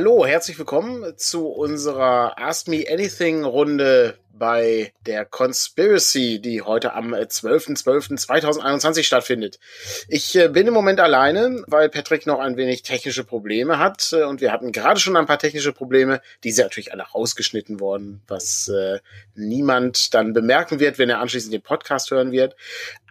[0.00, 7.12] Hallo, herzlich willkommen zu unserer Ask Me Anything Runde bei der Conspiracy, die heute am
[7.12, 9.60] 12.12.2021 stattfindet.
[10.08, 14.24] Ich äh, bin im Moment alleine, weil Patrick noch ein wenig technische Probleme hat äh,
[14.24, 18.22] und wir hatten gerade schon ein paar technische Probleme, die sind natürlich alle rausgeschnitten worden,
[18.28, 19.00] was äh,
[19.34, 22.56] niemand dann bemerken wird, wenn er anschließend den Podcast hören wird.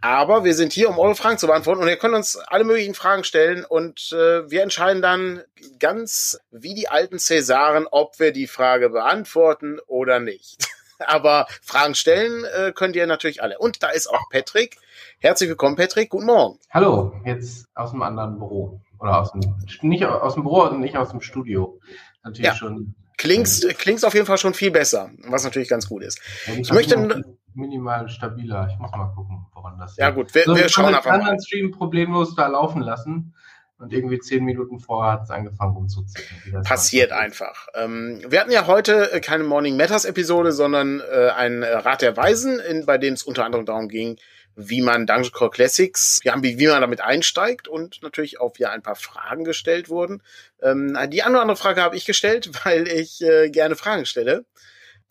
[0.02, 2.96] Aber wir sind hier, um eure Fragen zu beantworten und ihr könnt uns alle möglichen
[2.96, 5.44] Fragen stellen und äh, wir entscheiden dann
[5.78, 10.68] ganz wie die alten Cäsaren, ob wir die Frage beantworten oder nicht.
[11.00, 13.58] Aber Fragen stellen äh, könnt ihr natürlich alle.
[13.58, 14.78] Und da ist auch Patrick.
[15.20, 16.10] Herzlich willkommen, Patrick.
[16.10, 16.60] Guten Morgen.
[16.72, 18.82] Hallo, jetzt aus einem anderen Büro.
[19.00, 19.42] Oder aus dem,
[19.82, 21.80] nicht aus dem Büro, nicht aus dem Studio.
[22.24, 22.56] Natürlich ja.
[22.56, 22.96] schon.
[23.18, 26.22] Klingst, klingst auf jeden Fall schon viel besser, was natürlich ganz gut ist.
[26.48, 28.70] Ja, ich möchte minimal stabiler.
[28.72, 31.20] Ich muss mal gucken, woran das Ja, gut, wir, so, wir schauen einfach mal.
[31.20, 33.34] anderen Stream problemlos da laufen lassen.
[33.80, 36.62] Und irgendwie zehn Minuten vorher hat es angefangen rumzuziehen.
[36.64, 37.68] Passiert einfach.
[37.76, 42.02] Ähm, wir hatten ja heute äh, keine Morning Matters Episode, sondern äh, ein äh, Rat
[42.02, 44.18] der Weisen, in, bei dem es unter anderem darum ging,
[44.58, 48.72] wie man Dungeon Core Classics, ja, wie, wie man damit einsteigt und natürlich auch wieder
[48.72, 50.22] ein paar Fragen gestellt wurden.
[50.62, 54.44] Ähm, die eine oder andere Frage habe ich gestellt, weil ich äh, gerne Fragen stelle.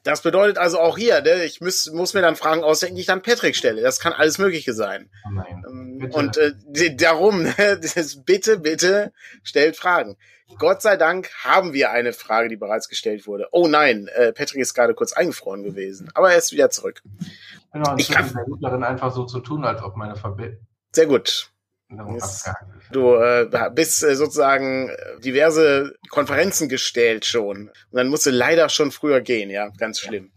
[0.04, 3.06] Das bedeutet also auch hier, ne, ich muss, muss mir dann Fragen ausdenken, die ich
[3.06, 3.82] dann Patrick stelle.
[3.82, 5.10] Das kann alles Mögliche sein.
[5.26, 7.80] Oh nein, ähm, und äh, darum, ne,
[8.24, 10.16] bitte, bitte stellt Fragen.
[10.56, 13.48] Gott sei Dank haben wir eine Frage, die bereits gestellt wurde.
[13.52, 17.02] Oh nein, äh, Patrick ist gerade kurz eingefroren gewesen, aber er ist wieder zurück.
[17.72, 20.66] Genau, ich kann gut darin, einfach so zu tun, als ob meine Verbindung.
[20.92, 21.50] Sehr gut.
[22.92, 27.68] Du äh, bist äh, sozusagen äh, diverse Konferenzen gestellt schon.
[27.68, 29.70] Und dann musst du leider schon früher gehen, ja.
[29.78, 30.30] Ganz schlimm.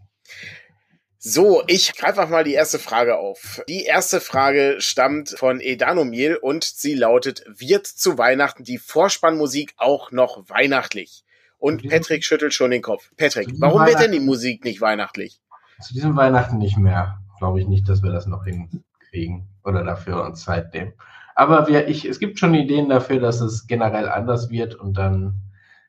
[1.18, 3.62] So, ich greife einfach mal die erste Frage auf.
[3.68, 10.10] Die erste Frage stammt von Edanomil und sie lautet, wird zu Weihnachten die Vorspannmusik auch
[10.10, 11.22] noch weihnachtlich?
[11.58, 13.12] Und Patrick schüttelt schon den Kopf.
[13.16, 15.40] Patrick, warum wird denn die Musik nicht weihnachtlich?
[15.80, 17.20] Zu diesem Weihnachten nicht mehr.
[17.38, 20.94] Glaube ich nicht, dass wir das noch hinkriegen oder dafür uns Zeit nehmen.
[21.34, 25.34] Aber wir, ich, es gibt schon Ideen dafür, dass es generell anders wird und dann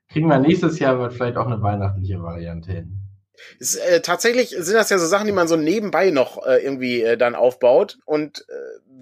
[0.09, 2.99] kriegen wir nächstes Jahr vielleicht auch eine weihnachtliche Variante hin.
[3.59, 7.01] Ist, äh, tatsächlich sind das ja so Sachen, die man so nebenbei noch äh, irgendwie
[7.01, 7.97] äh, dann aufbaut.
[8.05, 8.53] Und äh,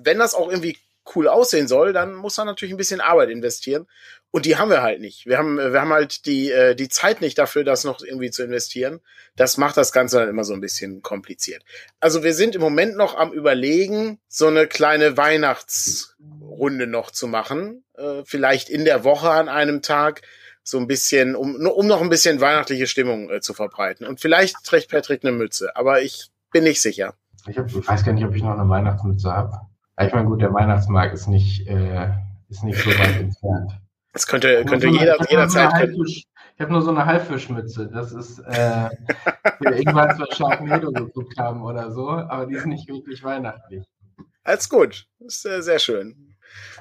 [0.03, 0.77] wenn das auch irgendwie
[1.15, 3.87] cool aussehen soll, dann muss man natürlich ein bisschen Arbeit investieren.
[4.31, 5.25] Und die haben wir halt nicht.
[5.25, 8.43] Wir haben, wir haben halt die, äh, die Zeit nicht dafür, das noch irgendwie zu
[8.43, 9.01] investieren.
[9.35, 11.63] Das macht das Ganze dann immer so ein bisschen kompliziert.
[11.99, 17.83] Also wir sind im Moment noch am überlegen, so eine kleine Weihnachtsrunde noch zu machen.
[17.97, 20.21] Äh, vielleicht in der Woche an einem Tag.
[20.63, 24.05] So ein bisschen, um, um noch ein bisschen weihnachtliche Stimmung äh, zu verbreiten.
[24.05, 27.15] Und vielleicht trägt Patrick eine Mütze, aber ich bin nicht sicher.
[27.47, 29.59] Ich, hab, ich weiß gar nicht, ob ich noch eine Weihnachtsmütze habe.
[29.99, 32.11] Ich meine, gut, der Weihnachtsmarkt ist nicht, äh,
[32.47, 33.80] ist nicht so weit entfernt.
[34.13, 35.89] Das könnte, könnte so jeder, jederzeit.
[36.05, 36.27] ich
[36.59, 37.89] habe nur so eine Haifischmütze.
[37.91, 38.89] Das ist, äh,
[39.59, 43.85] wir irgendwann zur Sharknado geguckt haben oder so, aber die ist nicht wirklich weihnachtlich.
[44.43, 45.05] Alles gut.
[45.19, 46.35] Das ist äh, sehr schön.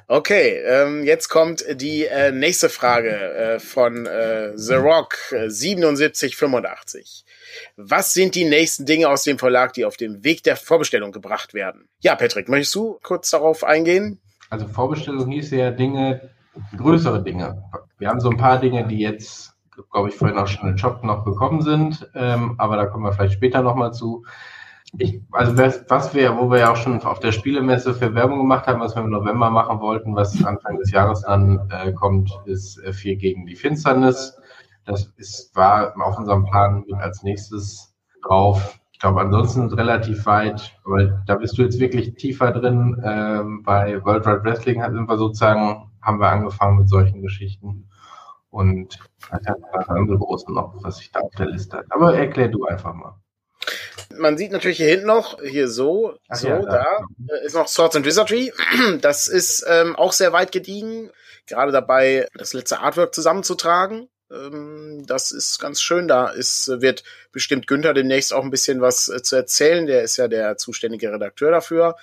[0.08, 7.24] Okay, ähm, jetzt kommt die äh, nächste Frage äh, von äh, The Rock äh, 7785.
[7.76, 11.54] Was sind die nächsten Dinge aus dem Verlag, die auf dem Weg der Vorbestellung gebracht
[11.54, 11.88] werden?
[12.00, 14.20] Ja, Patrick, möchtest du kurz darauf eingehen?
[14.48, 16.30] Also Vorbestellung hieß ja Dinge,
[16.76, 17.62] größere Dinge.
[17.98, 19.54] Wir haben so ein paar Dinge, die jetzt,
[19.92, 23.04] glaube ich, vorhin auch schon in den Shop noch gekommen sind, ähm, aber da kommen
[23.04, 24.24] wir vielleicht später nochmal zu.
[24.98, 28.66] Ich, also was wir, wo wir ja auch schon auf der Spielemesse für Werbung gemacht
[28.66, 32.82] haben, was wir im November machen wollten, was Anfang des Jahres dann äh, kommt, ist
[32.82, 34.36] äh, viel gegen die Finsternis.
[34.86, 37.94] Das ist, war auf unserem Plan als nächstes
[38.26, 38.79] drauf.
[39.00, 43.02] Ich glaube, ansonsten relativ weit, aber da bist du jetzt wirklich tiefer drin.
[43.02, 47.88] Ähm, bei World Wide Wrestling sind wir sozusagen haben wir angefangen mit solchen Geschichten.
[48.50, 48.98] Und
[49.30, 51.86] hat ein paar andere große noch, was ich da auf der Liste hat.
[51.88, 53.18] Aber erklär du einfach mal.
[54.18, 56.84] Man sieht natürlich hier hinten noch, hier so, Ach so, ja, da,
[57.16, 58.52] da ist noch Swords and Wizardry.
[59.00, 61.10] Das ist ähm, auch sehr weit gediegen.
[61.46, 64.10] Gerade dabei, das letzte Artwork zusammenzutragen.
[64.30, 66.08] Ähm, das ist ganz schön.
[66.08, 69.86] Da ist, wird bestimmt Günther demnächst auch ein bisschen was äh, zu erzählen.
[69.86, 71.96] Der ist ja der zuständige Redakteur dafür.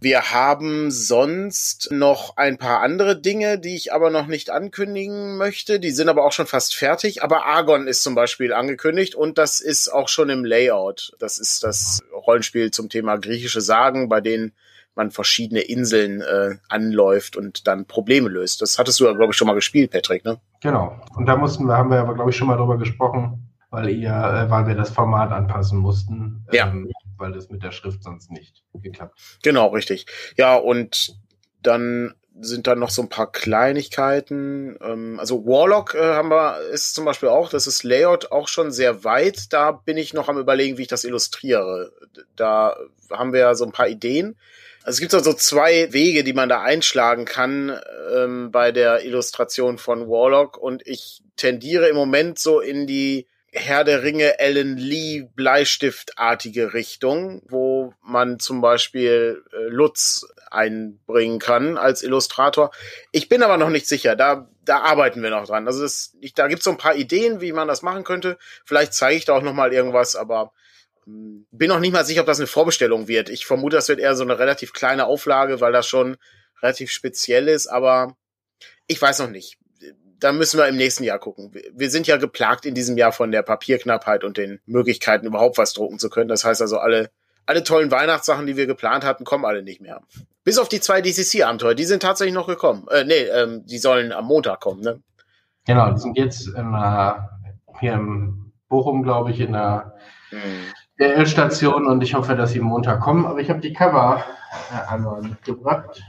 [0.00, 5.80] Wir haben sonst noch ein paar andere Dinge, die ich aber noch nicht ankündigen möchte.
[5.80, 7.22] Die sind aber auch schon fast fertig.
[7.22, 11.12] Aber Argon ist zum Beispiel angekündigt und das ist auch schon im Layout.
[11.18, 14.52] Das ist das Rollenspiel zum Thema griechische Sagen, bei denen
[14.94, 18.60] man verschiedene Inseln äh, anläuft und dann Probleme löst.
[18.62, 20.40] Das hattest du ja, glaube ich, schon mal gespielt, Patrick, ne?
[20.62, 21.00] Genau.
[21.16, 24.10] Und da mussten wir, haben wir aber, glaube ich, schon mal drüber gesprochen, weil ihr,
[24.10, 26.44] äh, weil wir das Format anpassen mussten.
[26.52, 26.68] Ja.
[26.68, 29.18] Ähm, weil das mit der Schrift sonst nicht geklappt.
[29.42, 30.06] Genau, richtig.
[30.36, 31.16] Ja, und
[31.62, 34.76] dann sind dann noch so ein paar Kleinigkeiten.
[34.80, 38.72] Ähm, also Warlock äh, haben wir, ist zum Beispiel auch, das ist Layout auch schon
[38.72, 39.52] sehr weit.
[39.52, 41.92] Da bin ich noch am überlegen, wie ich das illustriere.
[42.36, 42.76] Da
[43.10, 44.36] haben wir ja so ein paar Ideen.
[44.82, 47.78] Also es gibt also zwei Wege, die man da einschlagen kann
[48.14, 53.84] ähm, bei der Illustration von Warlock und ich tendiere im Moment so in die Herr
[53.84, 62.02] der Ringe Ellen Lee Bleistiftartige Richtung, wo man zum Beispiel äh, Lutz einbringen kann als
[62.02, 62.70] Illustrator.
[63.12, 64.16] Ich bin aber noch nicht sicher.
[64.16, 65.66] Da, da arbeiten wir noch dran.
[65.66, 68.38] Also das, ich, da gibt's so ein paar Ideen, wie man das machen könnte.
[68.64, 70.52] Vielleicht zeige ich da auch noch mal irgendwas, aber
[71.06, 73.28] bin noch nicht mal sicher, ob das eine Vorbestellung wird.
[73.30, 76.16] Ich vermute, das wird eher so eine relativ kleine Auflage, weil das schon
[76.62, 77.66] relativ speziell ist.
[77.66, 78.16] Aber
[78.86, 79.58] ich weiß noch nicht
[80.20, 81.50] da müssen wir im nächsten Jahr gucken.
[81.72, 85.72] Wir sind ja geplagt in diesem Jahr von der Papierknappheit und den Möglichkeiten, überhaupt was
[85.72, 86.28] drucken zu können.
[86.28, 87.10] Das heißt also, alle,
[87.46, 90.02] alle tollen Weihnachtssachen, die wir geplant hatten, kommen alle nicht mehr.
[90.44, 92.86] Bis auf die zwei DCC-Abenteuer, die sind tatsächlich noch gekommen.
[92.90, 95.02] Äh, nee, ähm, die sollen am Montag kommen, ne?
[95.66, 97.12] Genau, die sind jetzt in, äh,
[97.80, 99.96] hier in Bochum, glaube ich, in der
[101.00, 101.26] hm.
[101.26, 103.26] Station und ich hoffe, dass sie Montag kommen.
[103.26, 104.24] Aber ich habe die Cover
[104.72, 106.02] äh, einmal mitgebracht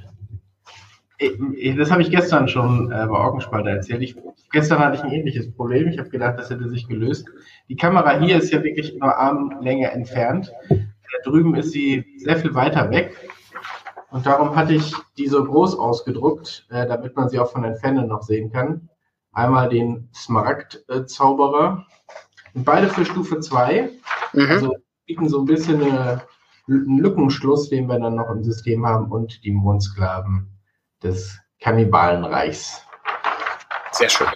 [1.78, 4.02] das habe ich gestern schon äh, bei Augenspalter erzählt.
[4.02, 4.16] Ich,
[4.52, 5.88] gestern hatte ich ein ähnliches Problem.
[5.88, 7.28] Ich habe gedacht, das hätte sich gelöst.
[7.70, 10.52] Die Kamera hier ist ja wirklich nur Armlänge entfernt.
[10.70, 13.16] Da drüben ist sie sehr viel weiter weg.
[14.10, 18.08] Und darum hatte ich die so groß ausgedruckt, äh, damit man sie auch von Entfernung
[18.08, 18.90] noch sehen kann.
[19.32, 21.86] Einmal den Smaragd-Zauberer.
[22.54, 23.92] Und beide für Stufe 2.
[24.34, 24.42] Mhm.
[24.50, 24.76] Also
[25.12, 26.22] bieten so ein bisschen eine,
[26.70, 30.48] einen Lückenschluss, den wir dann noch im System haben, und die Mondsklaven
[31.04, 32.82] des Kannibalenreichs.
[33.92, 34.28] Sehr schön.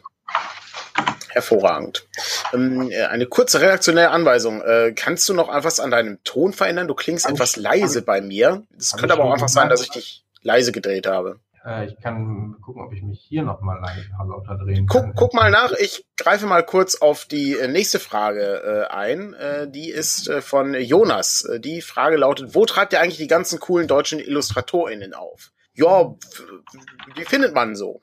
[1.30, 2.06] Hervorragend.
[2.54, 4.62] Ähm, äh, eine kurze redaktionelle Anweisung.
[4.62, 6.88] Äh, kannst du noch etwas an deinem Ton verändern?
[6.88, 8.64] Du klingst etwas leise bei mir.
[8.78, 11.40] Es könnte aber auch einfach sein, dass ich dich leise gedreht habe.
[11.66, 13.82] Äh, ich kann gucken, ob ich mich hier nochmal
[14.28, 15.14] lauter drehen kann.
[15.14, 15.72] Guck, guck mal nach.
[15.74, 19.34] Ich greife mal kurz auf die äh, nächste Frage äh, ein.
[19.34, 21.50] Äh, die ist äh, von Jonas.
[21.60, 25.52] Die Frage lautet, wo treibt ihr eigentlich die ganzen coolen deutschen IllustratorInnen auf?
[25.76, 26.16] ja,
[27.18, 28.02] die findet man so.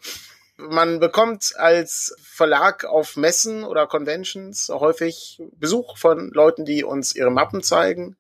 [0.57, 7.31] Man bekommt als Verlag auf Messen oder Conventions häufig Besuch von Leuten, die uns ihre
[7.31, 8.17] Mappen zeigen.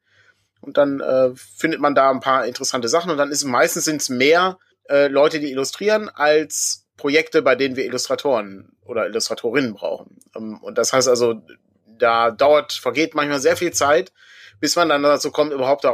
[0.61, 3.11] Und dann äh, findet man da ein paar interessante Sachen.
[3.11, 7.77] Und dann ist meistens sind es mehr äh, Leute, die illustrieren, als Projekte, bei denen
[7.77, 10.19] wir Illustratoren oder Illustratorinnen brauchen.
[10.37, 11.43] Ähm, und das heißt also,
[11.87, 14.13] da dauert, vergeht manchmal sehr viel Zeit,
[14.61, 15.85] bis man dann dazu kommt, überhaupt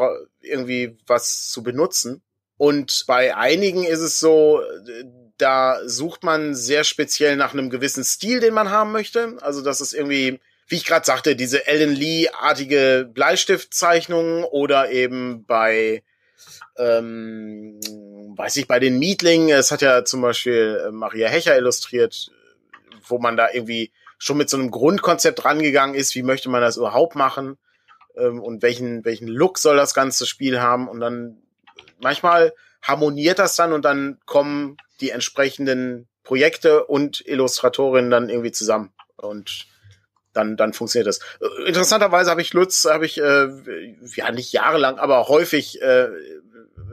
[0.40, 2.22] irgendwie was zu benutzen.
[2.56, 4.60] Und bei einigen ist es so,
[5.38, 9.36] da sucht man sehr speziell nach einem gewissen Stil, den man haben möchte.
[9.40, 16.02] Also das ist irgendwie, wie ich gerade sagte, diese Ellen Lee-artige Bleistiftzeichnungen oder eben bei,
[16.76, 17.80] ähm,
[18.36, 22.30] weiß ich, bei den Mietlingen, es hat ja zum Beispiel äh, Maria Hecher illustriert,
[23.06, 26.76] wo man da irgendwie schon mit so einem Grundkonzept rangegangen ist, wie möchte man das
[26.76, 27.56] überhaupt machen
[28.16, 31.42] ähm, und welchen, welchen Look soll das ganze Spiel haben und dann
[32.00, 38.92] manchmal harmoniert das dann und dann kommen die entsprechenden Projekte und Illustratorinnen dann irgendwie zusammen
[39.16, 39.66] und
[40.32, 41.20] dann dann funktioniert das.
[41.66, 43.48] Interessanterweise habe ich Lutz habe ich äh,
[44.14, 46.08] ja nicht jahrelang, aber häufig äh,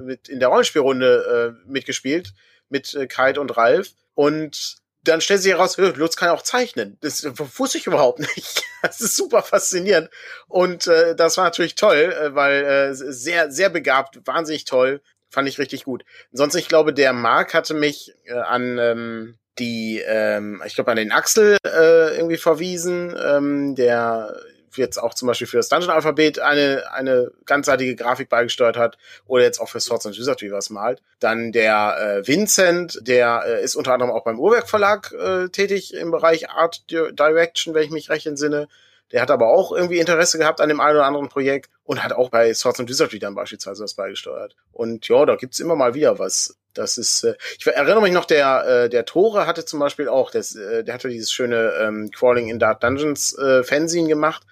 [0.02, 2.34] mit in der Rollenspielrunde äh, mitgespielt
[2.70, 6.98] mit äh, Kite und Ralf und dann stellt sich heraus, Lutz kann auch zeichnen.
[7.02, 7.24] Das
[7.58, 8.64] wusste ich überhaupt nicht.
[8.82, 10.10] Das ist super faszinierend.
[10.48, 15.02] Und äh, das war natürlich toll, äh, weil äh, sehr, sehr begabt, wahnsinnig toll.
[15.30, 16.06] Fand ich richtig gut.
[16.32, 20.98] Sonst, ich glaube, der Marc hatte mich äh, an ähm, die, ähm, ich glaube, an
[20.98, 24.36] den Axel äh, irgendwie verwiesen, ähm, der
[24.77, 29.60] jetzt auch zum Beispiel für das Dungeon-Alphabet eine, eine ganzseitige Grafik beigesteuert hat oder jetzt
[29.60, 31.01] auch für Swords and Wizardry was malt.
[31.20, 35.94] Dann der äh, Vincent, der äh, ist unter anderem auch beim Uhrwerk Verlag äh, tätig
[35.94, 38.67] im Bereich Art Direction, wenn ich mich recht entsinne.
[39.12, 42.13] Der hat aber auch irgendwie Interesse gehabt an dem einen oder anderen Projekt und hat
[42.13, 44.55] auch bei Swords and Wizardry dann beispielsweise was beigesteuert.
[44.72, 46.58] Und ja, da gibt's immer mal wieder was.
[46.74, 50.32] Das ist, äh, ich erinnere mich noch, der, äh, der Tore hatte zum Beispiel auch,
[50.32, 54.44] das, äh, der hatte dieses schöne ähm, Crawling in Dark Dungeons äh, Fanzine gemacht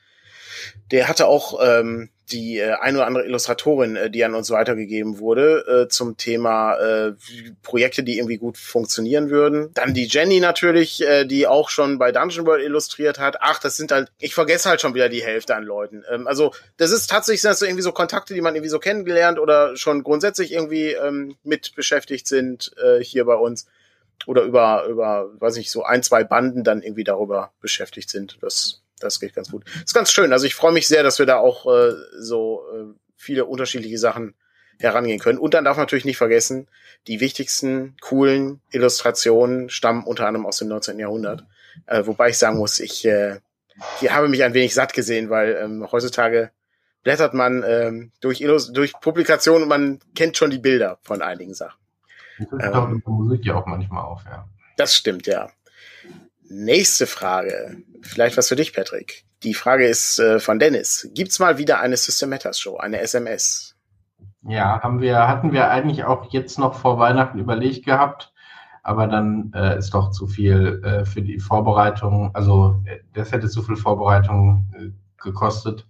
[0.91, 5.19] der hatte auch ähm, die äh, ein oder andere Illustratorin, äh, die an uns weitergegeben
[5.19, 7.13] wurde, äh, zum Thema äh,
[7.61, 9.71] Projekte, die irgendwie gut funktionieren würden.
[9.73, 13.37] Dann die Jenny natürlich, äh, die auch schon bei Dungeon World illustriert hat.
[13.41, 16.03] Ach, das sind halt, ich vergesse halt schon wieder die Hälfte an Leuten.
[16.11, 19.39] Ähm, also das ist tatsächlich das so irgendwie so Kontakte, die man irgendwie so kennengelernt
[19.39, 23.67] oder schon grundsätzlich irgendwie ähm, mit beschäftigt sind äh, hier bei uns
[24.25, 28.37] oder über über weiß ich so ein zwei Banden dann irgendwie darüber beschäftigt sind.
[28.41, 29.63] Das das geht ganz gut.
[29.83, 30.33] ist ganz schön.
[30.33, 34.35] Also ich freue mich sehr, dass wir da auch äh, so äh, viele unterschiedliche Sachen
[34.79, 35.37] herangehen können.
[35.37, 36.67] Und dann darf man natürlich nicht vergessen,
[37.07, 40.99] die wichtigsten coolen Illustrationen stammen unter anderem aus dem 19.
[40.99, 41.45] Jahrhundert.
[41.85, 43.39] Äh, wobei ich sagen muss, ich äh,
[44.01, 46.51] die habe mich ein wenig satt gesehen, weil ähm, heutzutage
[47.03, 51.53] blättert man ähm, durch, Illus durch Publikationen und man kennt schon die Bilder von einigen
[51.53, 51.79] Sachen.
[52.51, 54.47] Das ähm, Musik ja auch manchmal auf, ja.
[54.77, 55.49] Das stimmt, ja.
[56.55, 57.77] Nächste Frage.
[58.03, 59.25] Vielleicht was für dich, Patrick.
[59.41, 61.09] Die Frage ist äh, von Dennis.
[61.15, 63.75] Gibt's mal wieder eine System Matters Show, eine SMS?
[64.43, 68.31] Ja, haben wir, hatten wir eigentlich auch jetzt noch vor Weihnachten überlegt gehabt,
[68.83, 73.49] aber dann äh, ist doch zu viel äh, für die Vorbereitung, also äh, das hätte
[73.49, 74.89] zu viel Vorbereitung äh,
[75.23, 75.87] gekostet.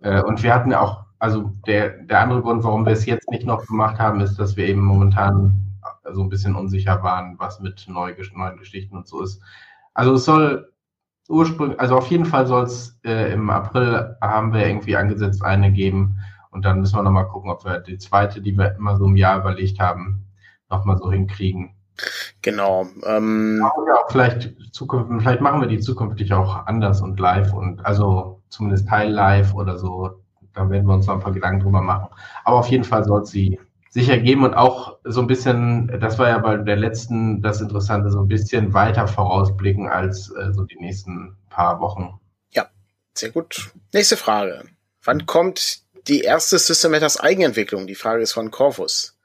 [0.00, 3.44] Äh, und wir hatten auch, also der, der andere Grund, warum wir es jetzt nicht
[3.44, 5.76] noch gemacht haben, ist, dass wir eben momentan
[6.10, 9.42] so ein bisschen unsicher waren, was mit neu, neuen Geschichten und so ist.
[9.94, 10.72] Also es soll
[11.28, 15.72] ursprünglich, also auf jeden Fall soll es äh, im April haben wir irgendwie angesetzt eine
[15.72, 16.16] geben
[16.50, 19.16] und dann müssen wir nochmal gucken, ob wir die zweite, die wir immer so im
[19.16, 20.26] Jahr überlegt haben,
[20.68, 21.74] nochmal so hinkriegen.
[22.42, 22.86] Genau.
[23.04, 28.40] Ähm, ja, vielleicht zukünftig, vielleicht machen wir die zukünftig auch anders und live und also
[28.48, 30.22] zumindest teil live oder so.
[30.52, 32.08] Da werden wir uns noch ein paar Gedanken drüber machen.
[32.44, 36.28] Aber auf jeden Fall soll sie sich ergeben und auch so ein bisschen, das war
[36.28, 40.78] ja bei der letzten das Interessante, so ein bisschen weiter vorausblicken als äh, so die
[40.78, 42.18] nächsten paar Wochen.
[42.50, 42.70] Ja,
[43.14, 43.72] sehr gut.
[43.92, 44.64] Nächste Frage.
[45.02, 47.88] Wann kommt die erste System Matters Eigenentwicklung?
[47.88, 49.18] Die Frage ist von Corvus.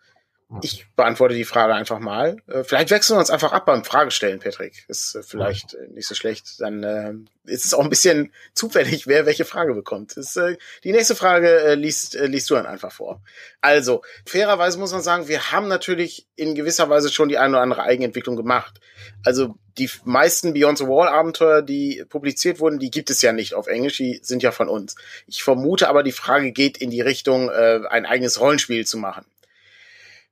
[0.61, 2.37] Ich beantworte die Frage einfach mal.
[2.47, 4.85] Äh, vielleicht wechseln wir uns einfach ab beim Fragestellen, Patrick.
[4.87, 6.59] Ist äh, vielleicht äh, nicht so schlecht.
[6.59, 7.13] Dann äh,
[7.45, 10.17] ist es auch ein bisschen zufällig, wer welche Frage bekommt.
[10.17, 13.21] Ist, äh, die nächste Frage äh, liest, äh, liest du dann einfach vor.
[13.61, 17.61] Also, fairerweise muss man sagen, wir haben natürlich in gewisser Weise schon die eine oder
[17.61, 18.79] andere Eigenentwicklung gemacht.
[19.23, 23.53] Also die meisten Beyond the Wall Abenteuer, die publiziert wurden, die gibt es ja nicht
[23.53, 24.95] auf Englisch, die sind ja von uns.
[25.27, 29.25] Ich vermute aber, die Frage geht in die Richtung, äh, ein eigenes Rollenspiel zu machen.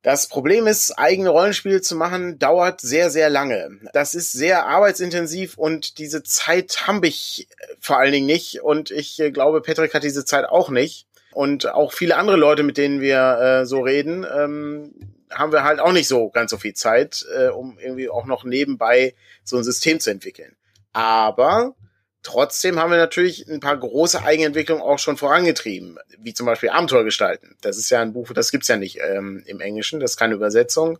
[0.03, 3.79] Das Problem ist, eigene Rollenspiele zu machen, dauert sehr, sehr lange.
[3.93, 7.47] Das ist sehr arbeitsintensiv und diese Zeit habe ich
[7.79, 8.61] vor allen Dingen nicht.
[8.61, 11.07] Und ich äh, glaube, Patrick hat diese Zeit auch nicht.
[11.31, 14.93] Und auch viele andere Leute, mit denen wir äh, so reden, ähm,
[15.31, 18.43] haben wir halt auch nicht so ganz so viel Zeit, äh, um irgendwie auch noch
[18.43, 20.55] nebenbei so ein System zu entwickeln.
[20.91, 21.75] Aber
[22.23, 27.03] Trotzdem haben wir natürlich ein paar große Eigenentwicklungen auch schon vorangetrieben, wie zum Beispiel Abenteuer
[27.03, 27.57] gestalten.
[27.59, 30.33] Das ist ja ein Buch, das gibt's ja nicht ähm, im Englischen, das ist keine
[30.33, 30.99] Übersetzung.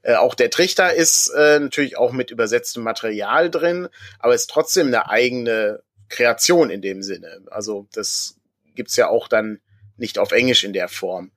[0.00, 3.88] Äh, auch der Trichter ist äh, natürlich auch mit übersetztem Material drin,
[4.18, 7.42] aber ist trotzdem eine eigene Kreation in dem Sinne.
[7.50, 8.36] Also das
[8.74, 9.60] gibt's ja auch dann
[9.98, 11.32] nicht auf Englisch in der Form.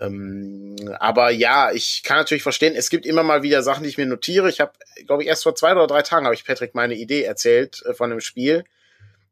[0.00, 3.98] Ähm, aber ja, ich kann natürlich verstehen, es gibt immer mal wieder Sachen, die ich
[3.98, 4.48] mir notiere.
[4.48, 4.72] Ich habe,
[5.06, 7.94] glaube ich, erst vor zwei oder drei Tagen habe ich Patrick meine Idee erzählt äh,
[7.94, 8.64] von einem Spiel.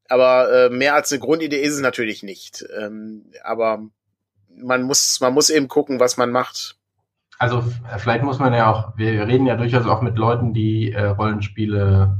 [0.08, 2.64] Aber äh, mehr als eine Grundidee ist es natürlich nicht.
[2.78, 3.82] Ähm, aber
[4.56, 6.76] man muss, man muss eben gucken, was man macht.
[7.38, 7.64] Also
[7.99, 12.16] vielleicht muss man ja auch, wir reden ja durchaus auch mit Leuten, die äh, Rollenspiele,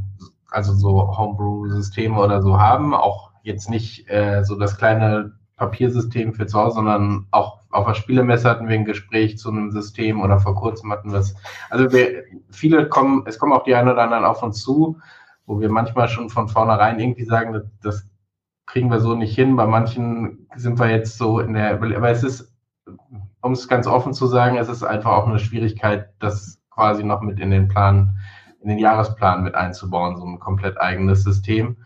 [0.51, 6.47] also so Homebrew-Systeme oder so haben, auch jetzt nicht äh, so das kleine Papiersystem für
[6.47, 10.41] zu Hause, sondern auch auf der Spielemesse hatten wir ein Gespräch zu einem System oder
[10.41, 11.35] vor kurzem hatten wir es.
[11.71, 14.99] Also wir, viele kommen, es kommen auch die einen oder anderen auf uns zu,
[15.47, 18.09] wo wir manchmal schon von vornherein irgendwie sagen, das,
[18.67, 19.57] kriegen wir so nicht hin.
[19.57, 22.53] Bei manchen sind wir jetzt so in der, aber es ist,
[23.41, 27.21] um es ganz offen zu sagen, es ist einfach auch eine Schwierigkeit, das quasi noch
[27.21, 28.19] mit in den Plan,
[28.61, 31.77] in den Jahresplan mit einzubauen, so ein komplett eigenes System.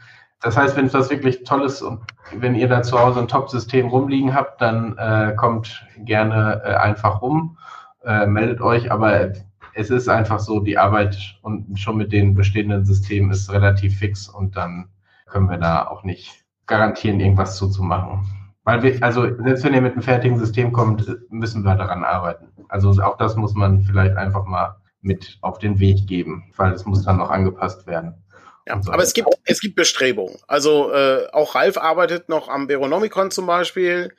[0.41, 2.00] Das heißt, wenn das wirklich toll ist und
[2.33, 7.21] wenn ihr da zu Hause ein Top-System rumliegen habt, dann äh, kommt gerne äh, einfach
[7.23, 7.59] rum,
[8.05, 9.33] äh, meldet euch, aber
[9.79, 14.29] es ist einfach so, die Arbeit und schon mit den bestehenden Systemen ist relativ fix
[14.29, 14.89] und dann
[15.27, 18.27] können wir da auch nicht garantieren, irgendwas zuzumachen.
[18.65, 22.49] Weil wir, also selbst wenn ihr mit einem fertigen System kommt, müssen wir daran arbeiten.
[22.69, 26.85] Also auch das muss man vielleicht einfach mal mit auf den Weg geben, weil es
[26.85, 28.25] muss dann noch angepasst werden.
[28.67, 28.91] Ja, so.
[28.91, 30.39] aber es gibt, es gibt Bestrebungen.
[30.49, 34.13] Also äh, auch Ralf arbeitet noch am Veronomicon zum Beispiel.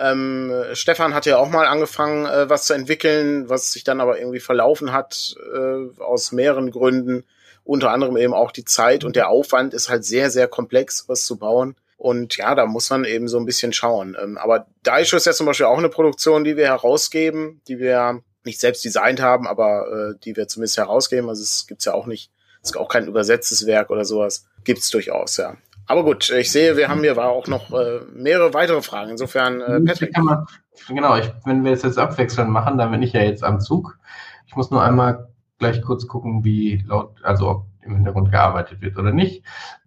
[0.00, 4.18] Ähm, Stefan hat ja auch mal angefangen, äh, was zu entwickeln, was sich dann aber
[4.18, 7.24] irgendwie verlaufen hat äh, aus mehreren Gründen.
[7.64, 11.24] Unter anderem eben auch die Zeit und der Aufwand ist halt sehr, sehr komplex, was
[11.24, 11.76] zu bauen.
[11.98, 14.16] Und ja, da muss man eben so ein bisschen schauen.
[14.20, 18.22] Ähm, aber Daisho ist ja zum Beispiel auch eine Produktion, die wir herausgeben, die wir
[18.44, 21.28] nicht selbst designt haben, aber äh, die wir zumindest herausgeben.
[21.28, 22.30] Also es gibt's ja auch nicht
[22.62, 24.46] ist auch kein übersetztes Werk oder sowas.
[24.64, 25.56] Gibt's durchaus, ja.
[25.90, 29.10] Aber gut, ich sehe, wir haben hier auch noch äh, mehrere weitere Fragen.
[29.10, 30.16] Insofern, äh, Patrick.
[30.16, 30.46] Man,
[30.86, 33.98] genau, ich, wenn wir es jetzt abwechselnd machen, dann bin ich ja jetzt am Zug.
[34.46, 38.98] Ich muss nur einmal gleich kurz gucken, wie laut, also ob im Hintergrund gearbeitet wird
[38.98, 39.42] oder nicht.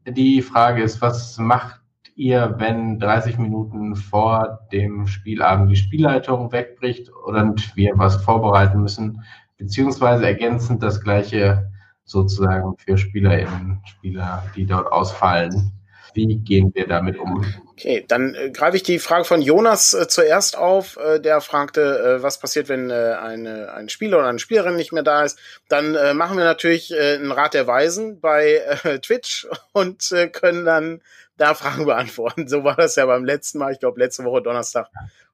[0.06, 1.80] Die Frage ist, was macht
[2.16, 9.24] ihr, wenn 30 Minuten vor dem Spielabend die Spielleitung wegbricht und wir was vorbereiten müssen,
[9.56, 11.72] beziehungsweise ergänzend das gleiche
[12.04, 15.72] sozusagen für SpielerInnen, Spieler, die dort ausfallen.
[16.14, 17.46] Wie gehen wir damit um?
[17.72, 20.98] Okay, dann äh, greife ich die Frage von Jonas äh, zuerst auf.
[20.98, 21.82] Äh, der fragte,
[22.20, 25.40] äh, was passiert, wenn äh, eine, ein Spieler oder eine Spielerin nicht mehr da ist.
[25.70, 28.62] Dann äh, machen wir natürlich einen Rat der Weisen bei
[29.02, 31.02] Twitch und können dann
[31.38, 32.48] da Fragen beantworten.
[32.48, 34.88] So war das ja beim letzten Mal, ich glaube letzte Woche Donnerstag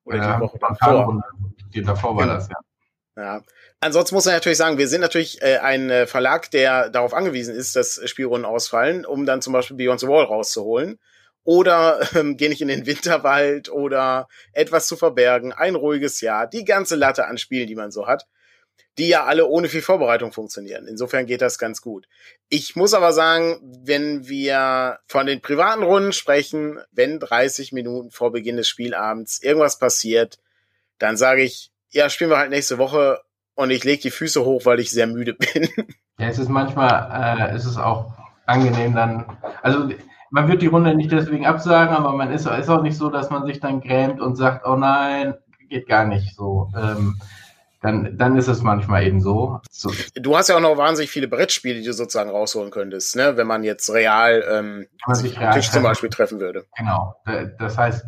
[0.05, 1.23] oder ja, die Woche davor.
[1.73, 2.35] Die davor war genau.
[2.35, 2.55] das, ja.
[3.19, 3.43] Ja.
[3.81, 7.53] Ansonsten muss man natürlich sagen, wir sind natürlich äh, ein äh, Verlag, der darauf angewiesen
[7.53, 10.99] ist, dass Spielrunden ausfallen, um dann zum Beispiel Beyond the Wall rauszuholen.
[11.43, 16.63] Oder ähm, gehe ich in den Winterwald oder etwas zu verbergen, ein ruhiges Jahr, die
[16.63, 18.25] ganze Latte an Spielen, die man so hat,
[18.97, 20.87] die ja alle ohne viel Vorbereitung funktionieren.
[20.87, 22.07] Insofern geht das ganz gut.
[22.47, 28.31] Ich muss aber sagen, wenn wir von den privaten Runden sprechen, wenn 30 Minuten vor
[28.31, 30.39] Beginn des Spielabends irgendwas passiert,
[30.99, 33.19] dann sage ich, ja, spielen wir halt nächste Woche
[33.55, 35.67] und ich lege die Füße hoch, weil ich sehr müde bin.
[36.17, 38.13] Ja, es ist manchmal, äh, ist es auch
[38.45, 39.25] angenehm dann,
[39.61, 39.89] also
[40.31, 43.29] man wird die Runde nicht deswegen absagen, aber man ist, ist auch nicht so, dass
[43.29, 45.35] man sich dann grämt und sagt, oh nein,
[45.69, 46.71] geht gar nicht so.
[46.75, 47.19] Ähm,
[47.81, 49.61] dann, dann ist es manchmal eben so.
[49.71, 49.91] so.
[50.15, 53.37] Du hast ja auch noch wahnsinnig viele Brettspiele, die du sozusagen rausholen könntest, ne?
[53.37, 56.65] wenn man jetzt real, ähm, man sich real Tisch zum Beispiel treffen würde.
[56.77, 57.15] Genau.
[57.57, 58.05] Das heißt,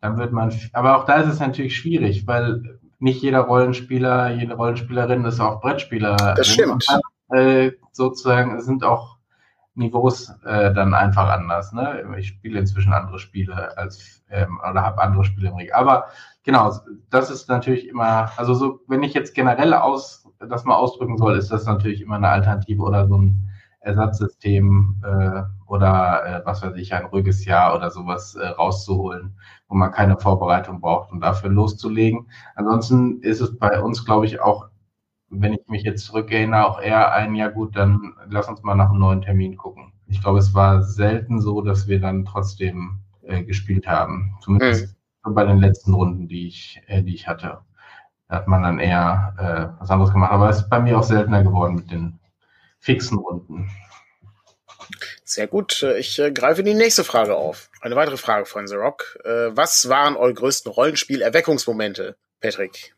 [0.00, 4.54] dann wird man, aber auch da ist es natürlich schwierig, weil nicht jeder Rollenspieler, jede
[4.54, 6.16] Rollenspielerin ist auch Brettspieler.
[6.36, 6.86] Das stimmt.
[7.30, 9.16] Äh, sozusagen sind auch
[9.74, 11.72] Niveaus äh, dann einfach anders.
[11.72, 12.04] Ne?
[12.18, 15.80] Ich spiele inzwischen andere Spiele als ähm, oder habe andere Spiele im Regal.
[15.80, 16.04] Aber
[16.44, 16.72] genau,
[17.10, 21.36] das ist natürlich immer, also so, wenn ich jetzt generell aus das mal ausdrücken soll,
[21.36, 23.48] ist das natürlich immer eine Alternative oder so ein
[23.80, 29.36] Ersatzsystem äh, oder äh, was weiß ich, ein ruhiges Jahr oder sowas äh, rauszuholen,
[29.72, 32.28] wo man keine Vorbereitung braucht und dafür loszulegen.
[32.56, 34.68] Ansonsten ist es bei uns, glaube ich, auch,
[35.30, 38.90] wenn ich mich jetzt zurückerinnere, auch eher ein, ja gut, dann lass uns mal nach
[38.90, 39.94] einem neuen Termin gucken.
[40.08, 44.36] Ich glaube, es war selten so, dass wir dann trotzdem äh, gespielt haben.
[44.42, 45.34] Zumindest mhm.
[45.34, 47.60] bei den letzten Runden, die ich, äh, die ich hatte.
[48.28, 50.32] Da hat man dann eher äh, was anderes gemacht.
[50.32, 52.18] Aber es ist bei mir auch seltener geworden mit den
[52.78, 53.70] fixen Runden.
[55.32, 55.82] Sehr gut.
[55.98, 57.70] Ich äh, greife die nächste Frage auf.
[57.80, 59.18] Eine weitere Frage von The Rock.
[59.24, 62.94] Äh, was waren eure größten Rollenspiel-Erweckungsmomente, Patrick?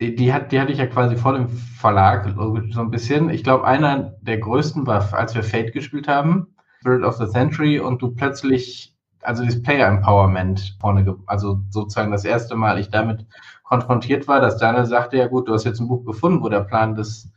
[0.00, 3.28] Die, die, hat, die hatte ich ja quasi vor dem Verlag so ein bisschen.
[3.28, 7.78] Ich glaube, einer der größten war, als wir Fate gespielt haben, Spirit of the Century,
[7.78, 13.26] und du plötzlich, also das Player Empowerment vorne, also sozusagen das erste Mal ich damit
[13.62, 16.60] konfrontiert war, dass Daniel sagte, ja gut, du hast jetzt ein Buch gefunden, wo der
[16.60, 17.30] Plan des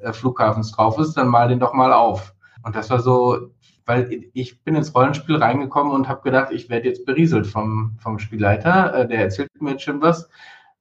[0.00, 2.34] äh, Flughafens drauf ist, dann mal den doch mal auf.
[2.62, 3.50] Und das war so,
[3.88, 8.18] weil ich bin ins Rollenspiel reingekommen und habe gedacht, ich werde jetzt berieselt vom, vom
[8.18, 10.28] Spielleiter, äh, der erzählt mir jetzt schon was.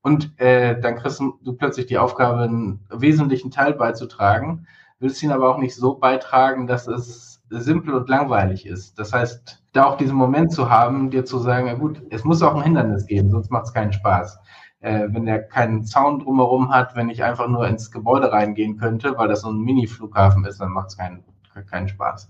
[0.02, 4.67] Und äh, dann kriegst du plötzlich die Aufgabe, einen wesentlichen Teil beizutragen,
[5.00, 9.00] willst ihn aber auch nicht so beitragen, dass es simpel und langweilig ist.
[9.00, 12.41] Das heißt, da auch diesen Moment zu haben, dir zu sagen, ja gut, es muss
[12.41, 14.39] auch ein Hindernis geben, sonst macht es keinen Spaß
[14.80, 19.17] äh, wenn der keinen Zaun drumherum hat, wenn ich einfach nur ins Gebäude reingehen könnte,
[19.17, 21.24] weil das so ein Mini-Flughafen ist, dann macht es keinen,
[21.70, 22.30] keinen Spaß.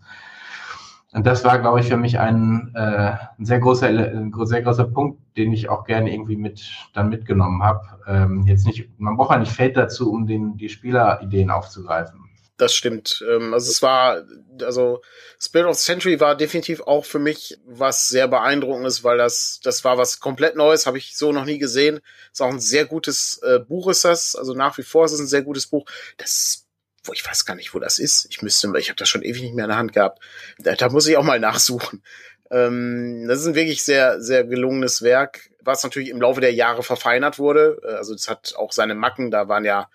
[1.13, 4.85] Und das war, glaube ich, für mich ein, äh, ein sehr großer, ein sehr großer
[4.85, 6.61] Punkt, den ich auch gerne irgendwie mit
[6.93, 7.81] dann mitgenommen habe.
[8.07, 12.27] Ähm, jetzt nicht, man braucht ja nicht Feld dazu, um den, die Spielerideen aufzugreifen.
[12.57, 13.23] Das stimmt.
[13.29, 14.23] Ähm, also es war,
[14.61, 15.01] also
[15.39, 19.83] Spirit of the Century war definitiv auch für mich was sehr beeindruckendes, weil das, das
[19.83, 21.99] war was komplett Neues, habe ich so noch nie gesehen.
[22.31, 24.35] Ist auch ein sehr gutes äh, Buch ist das.
[24.35, 25.85] Also nach wie vor ist es ein sehr gutes Buch.
[26.17, 26.66] Das
[27.07, 28.27] wo ich weiß gar nicht, wo das ist.
[28.29, 30.21] Ich müsste, ich habe das schon ewig nicht mehr in der Hand gehabt.
[30.59, 32.03] Da, da muss ich auch mal nachsuchen.
[32.49, 36.83] Ähm, das ist ein wirklich sehr, sehr gelungenes Werk, was natürlich im Laufe der Jahre
[36.83, 37.79] verfeinert wurde.
[37.83, 39.31] Äh, also das hat auch seine Macken.
[39.31, 39.89] Da waren ja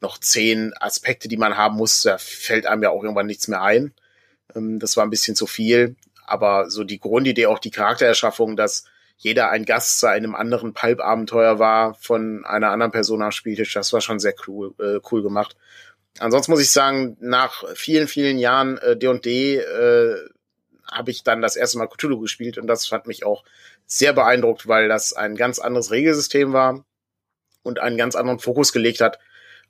[0.00, 3.62] noch zehn Aspekte, die man haben muss, da fällt einem ja auch irgendwann nichts mehr
[3.62, 3.94] ein.
[4.54, 5.96] Ähm, das war ein bisschen zu viel.
[6.26, 8.84] Aber so die Grundidee, auch die Charaktererschaffung, dass
[9.16, 13.92] jeder ein Gast zu einem anderen Pulp-Abenteuer war von einer anderen Person am Spieltisch, das
[13.92, 15.56] war schon sehr cool, äh, cool gemacht.
[16.18, 20.16] Ansonsten muss ich sagen, nach vielen, vielen Jahren D&D äh, äh,
[20.90, 23.44] habe ich dann das erste Mal Cthulhu gespielt und das fand mich auch
[23.86, 26.84] sehr beeindruckt, weil das ein ganz anderes Regelsystem war
[27.62, 29.18] und einen ganz anderen Fokus gelegt hat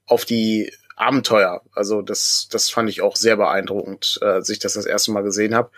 [0.07, 1.63] auf die Abenteuer.
[1.73, 5.23] Also das, das fand ich auch sehr beeindruckend, äh, als ich das das erste Mal
[5.23, 5.71] gesehen habe.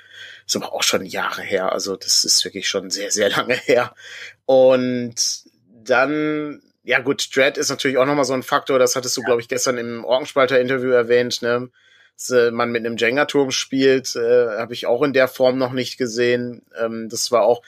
[0.46, 1.72] Ist aber auch schon Jahre her.
[1.72, 3.94] Also das ist wirklich schon sehr, sehr lange her.
[4.46, 5.16] Und
[5.66, 8.78] dann, ja gut, Dread ist natürlich auch nochmal so ein Faktor.
[8.78, 9.26] Das hattest du, ja.
[9.26, 11.42] glaube ich, gestern im Orgenspalter-Interview erwähnt.
[11.42, 11.68] Ne?
[12.16, 15.72] dass äh, man mit einem Jenga-Turm spielt, äh, habe ich auch in der Form noch
[15.72, 16.62] nicht gesehen.
[16.76, 17.62] Ähm, das war auch,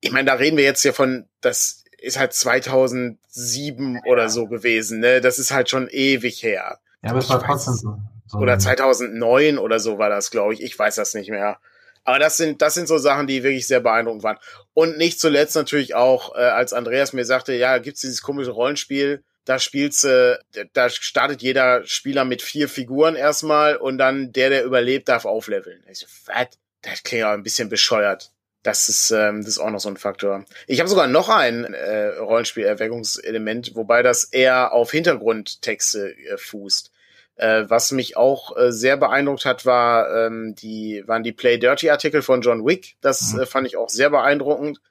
[0.00, 5.00] ich meine, da reden wir jetzt hier von, das ist halt 2007 oder so gewesen,
[5.00, 5.20] ne?
[5.20, 6.78] Das ist halt schon ewig her.
[7.02, 7.98] Ja, aber es war trotzdem so.
[8.26, 10.62] so oder 2009 oder so war das, glaube ich.
[10.62, 11.58] Ich weiß das nicht mehr.
[12.04, 14.38] Aber das sind, das sind so Sachen, die wirklich sehr beeindruckend waren.
[14.74, 19.22] Und nicht zuletzt natürlich auch, äh, als Andreas mir sagte, ja, gibt's dieses komische Rollenspiel,
[19.44, 20.38] da spielst du,
[20.72, 25.82] da startet jeder Spieler mit vier Figuren erstmal und dann der, der überlebt, darf aufleveln.
[25.90, 26.48] Ich so, was?
[26.82, 28.30] Das klingt ja ein bisschen bescheuert.
[28.62, 30.44] Das ist, ähm, das ist auch noch so ein Faktor.
[30.66, 36.92] Ich habe sogar noch ein äh, Rollenspielerweckungselement, wobei das eher auf Hintergrundtexte äh, fußt.
[37.40, 41.88] Äh, was mich auch äh, sehr beeindruckt hat, war ähm, die waren die Play Dirty
[41.88, 42.96] Artikel von John Wick.
[43.00, 43.40] Das mhm.
[43.40, 44.82] äh, fand ich auch sehr beeindruckend,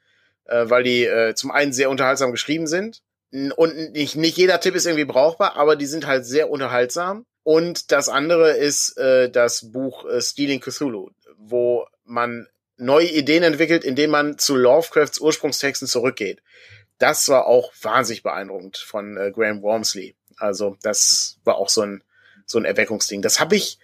[0.46, 3.04] äh, weil die äh, zum einen sehr unterhaltsam geschrieben sind
[3.56, 7.28] und nicht nicht jeder Tipp ist irgendwie brauchbar, aber die sind halt sehr unterhaltsam.
[7.44, 13.84] Und das andere ist äh, das Buch äh, Stealing Cthulhu, wo man neue Ideen entwickelt,
[13.84, 16.42] indem man zu Lovecrafts Ursprungstexten zurückgeht.
[16.98, 20.16] Das war auch wahnsinnig beeindruckend von äh, Graham Wormsley.
[20.38, 22.02] Also das war auch so ein
[22.50, 23.22] so ein Erweckungsding.
[23.22, 23.80] Das habe ich,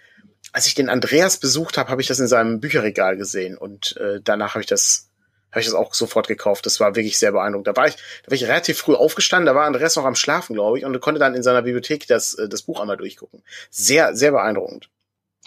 [0.52, 4.20] als ich den Andreas besucht habe, habe ich das in seinem Bücherregal gesehen und äh,
[4.22, 5.10] danach habe ich das
[5.52, 6.66] habe ich das auch sofort gekauft.
[6.66, 7.68] Das war wirklich sehr beeindruckend.
[7.68, 10.54] Da war ich, da war ich relativ früh aufgestanden, da war Andreas noch am Schlafen,
[10.54, 13.42] glaube ich, und konnte dann in seiner Bibliothek das, äh, das Buch einmal durchgucken.
[13.70, 14.90] Sehr, sehr beeindruckend.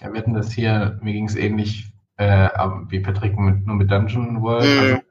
[0.01, 2.49] Ja, wir hatten das hier, mir ging es ähnlich äh,
[2.89, 4.65] wie Patrick mit, nur mit Dungeon World.
[4.65, 4.79] Mm.
[4.79, 5.01] Also,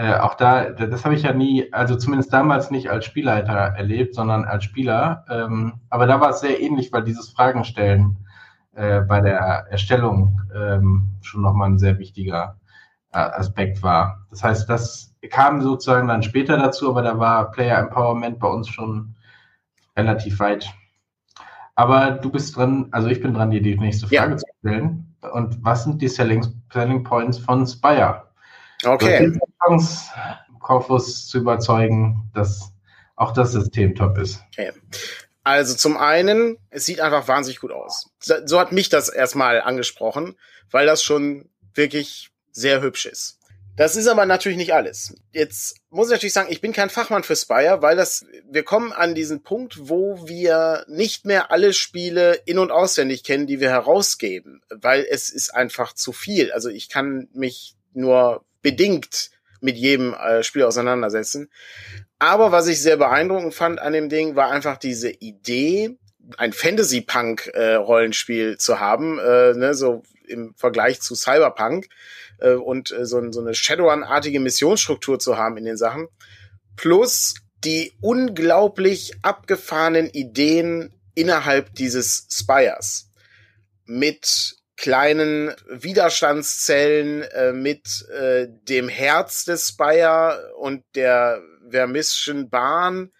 [0.00, 4.14] äh, auch da, das habe ich ja nie, also zumindest damals nicht als Spielleiter erlebt,
[4.14, 5.26] sondern als Spieler.
[5.28, 8.16] Ähm, aber da war es sehr ähnlich, weil dieses Fragen stellen
[8.74, 12.56] äh, bei der Erstellung ähm, schon nochmal ein sehr wichtiger
[13.12, 14.26] äh, Aspekt war.
[14.30, 18.70] Das heißt, das kam sozusagen dann später dazu, aber da war Player Empowerment bei uns
[18.70, 19.14] schon
[19.98, 20.72] relativ weit.
[21.74, 24.36] Aber du bist dran, also ich bin dran, dir die nächste Frage ja.
[24.38, 25.14] zu stellen.
[25.34, 28.29] Und was sind die Selling, Selling Points von Spire?
[28.84, 29.38] Okay.
[29.64, 30.10] Chance,
[30.58, 32.72] Corpus zu überzeugen, dass
[33.16, 34.42] auch das System top ist.
[34.52, 34.72] Okay.
[35.42, 38.10] Also zum einen, es sieht einfach wahnsinnig gut aus.
[38.20, 40.36] So hat mich das erstmal angesprochen,
[40.70, 43.38] weil das schon wirklich sehr hübsch ist.
[43.76, 45.14] Das ist aber natürlich nicht alles.
[45.32, 48.92] Jetzt muss ich natürlich sagen, ich bin kein Fachmann für Spire, weil das, wir kommen
[48.92, 53.70] an diesen Punkt, wo wir nicht mehr alle Spiele in- und auswendig kennen, die wir
[53.70, 56.52] herausgeben, weil es ist einfach zu viel.
[56.52, 61.50] Also ich kann mich nur bedingt mit jedem äh, Spiel auseinandersetzen.
[62.18, 65.98] Aber was ich sehr beeindruckend fand an dem Ding, war einfach diese Idee,
[66.36, 71.88] ein Fantasy-Punk-Rollenspiel äh, zu haben, äh, ne, so im Vergleich zu Cyberpunk
[72.38, 76.08] äh, und äh, so, so eine Shadowrun-artige Missionsstruktur zu haben in den Sachen.
[76.76, 83.10] Plus die unglaublich abgefahrenen Ideen innerhalb dieses Spires.
[83.84, 93.10] Mit kleinen Widerstandszellen äh, mit äh, dem Herz des Spire und der Vermisschen Bahn,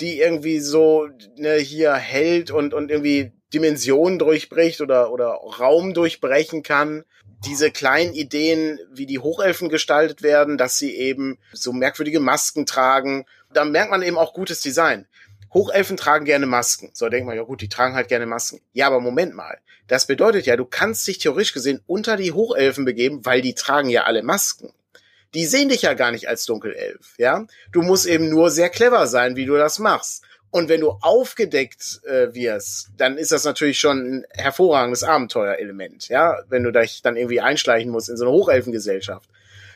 [0.00, 5.26] die irgendwie so ne, hier hält und, und irgendwie Dimensionen durchbricht oder, oder
[5.58, 7.04] Raum durchbrechen kann.
[7.44, 13.26] Diese kleinen Ideen, wie die Hochelfen gestaltet werden, dass sie eben so merkwürdige Masken tragen.
[13.52, 15.06] Da merkt man eben auch gutes Design.
[15.52, 16.90] Hochelfen tragen gerne Masken.
[16.92, 18.60] So denkt man, ja gut, die tragen halt gerne Masken.
[18.72, 19.58] Ja, aber Moment mal.
[19.88, 23.90] Das bedeutet ja, du kannst dich theoretisch gesehen unter die Hochelfen begeben, weil die tragen
[23.90, 24.72] ja alle Masken.
[25.34, 27.46] Die sehen dich ja gar nicht als Dunkelelf, ja?
[27.72, 30.24] Du musst eben nur sehr clever sein, wie du das machst.
[30.50, 36.38] Und wenn du aufgedeckt äh, wirst, dann ist das natürlich schon ein hervorragendes Abenteuerelement, ja,
[36.48, 39.28] wenn du dich dann irgendwie einschleichen musst in so eine Hochelfengesellschaft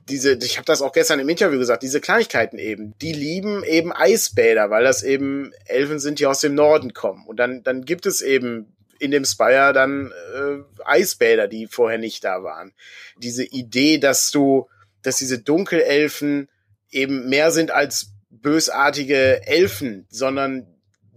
[0.09, 3.93] diese, ich habe das auch gestern im Interview gesagt, diese Kleinigkeiten eben, die lieben eben
[3.93, 7.27] Eisbäder, weil das eben Elfen sind, die aus dem Norden kommen.
[7.27, 12.25] Und dann, dann gibt es eben in dem Spire dann äh, Eisbäder, die vorher nicht
[12.25, 12.73] da waren.
[13.19, 14.69] Diese Idee, dass du,
[15.03, 16.49] dass diese Dunkelelfen
[16.91, 20.67] eben mehr sind als bösartige Elfen, sondern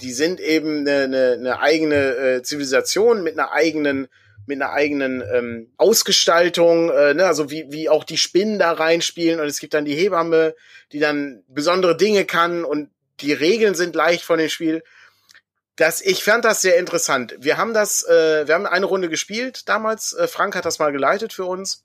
[0.02, 4.08] die sind eben eine, eine, eine eigene äh, Zivilisation mit einer eigenen
[4.48, 7.26] mit einer eigenen ähm, Ausgestaltung, äh, ne?
[7.26, 10.56] also wie, wie auch die Spinnen da reinspielen und es gibt dann die Hebamme,
[10.92, 14.84] die dann besondere Dinge kann und die Regeln sind leicht von dem Spiel.
[15.76, 17.36] Das, ich fand das sehr interessant.
[17.40, 20.14] Wir haben das, äh, wir haben eine Runde gespielt damals.
[20.14, 21.84] Äh, Frank hat das mal geleitet für uns.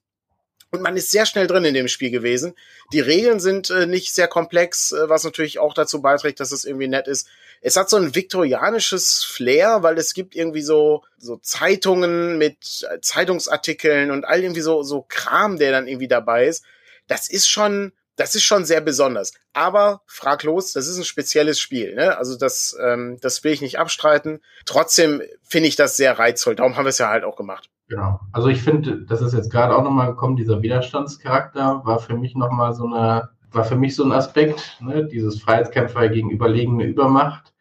[0.70, 2.54] Und man ist sehr schnell drin in dem Spiel gewesen.
[2.94, 6.64] Die Regeln sind äh, nicht sehr komplex, äh, was natürlich auch dazu beiträgt, dass es
[6.64, 7.28] irgendwie nett ist.
[7.64, 13.00] Es hat so ein viktorianisches Flair, weil es gibt irgendwie so, so Zeitungen mit äh,
[13.00, 16.64] Zeitungsartikeln und all irgendwie so, so Kram, der dann irgendwie dabei ist.
[17.06, 19.32] Das ist schon, das ist schon sehr besonders.
[19.52, 21.94] Aber fraglos, das ist ein spezielles Spiel.
[21.94, 22.16] Ne?
[22.18, 24.40] Also das, ähm, das will ich nicht abstreiten.
[24.66, 26.56] Trotzdem finde ich das sehr reizvoll.
[26.56, 27.70] Darum haben wir es ja halt auch gemacht.
[27.88, 28.20] Genau.
[28.32, 32.34] Also ich finde, das ist jetzt gerade auch nochmal gekommen, dieser Widerstandscharakter war für mich
[32.34, 35.06] nochmal so eine, war für mich so ein Aspekt, ne?
[35.06, 37.51] dieses Freiheitskämpfer gegen überlegene Übermacht.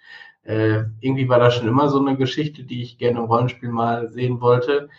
[0.44, 4.10] Äh, irgendwie war das schon immer so eine Geschichte, die ich gerne im Rollenspiel mal
[4.10, 4.90] sehen wollte.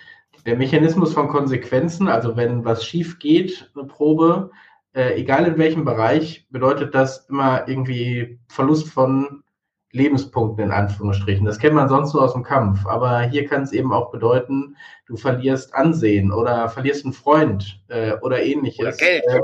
[0.46, 4.50] Der Mechanismus von Konsequenzen, also wenn was schief geht, eine Probe,
[4.94, 9.42] äh, egal in welchem Bereich, bedeutet das immer irgendwie Verlust von
[9.92, 11.44] Lebenspunkten in Anführungsstrichen.
[11.44, 12.86] Das kennt man sonst nur aus dem Kampf.
[12.86, 14.76] Aber hier kann es eben auch bedeuten,
[15.06, 18.80] du verlierst Ansehen oder verlierst einen Freund äh, oder ähnliches.
[18.80, 19.24] Oder Geld.
[19.26, 19.40] Äh,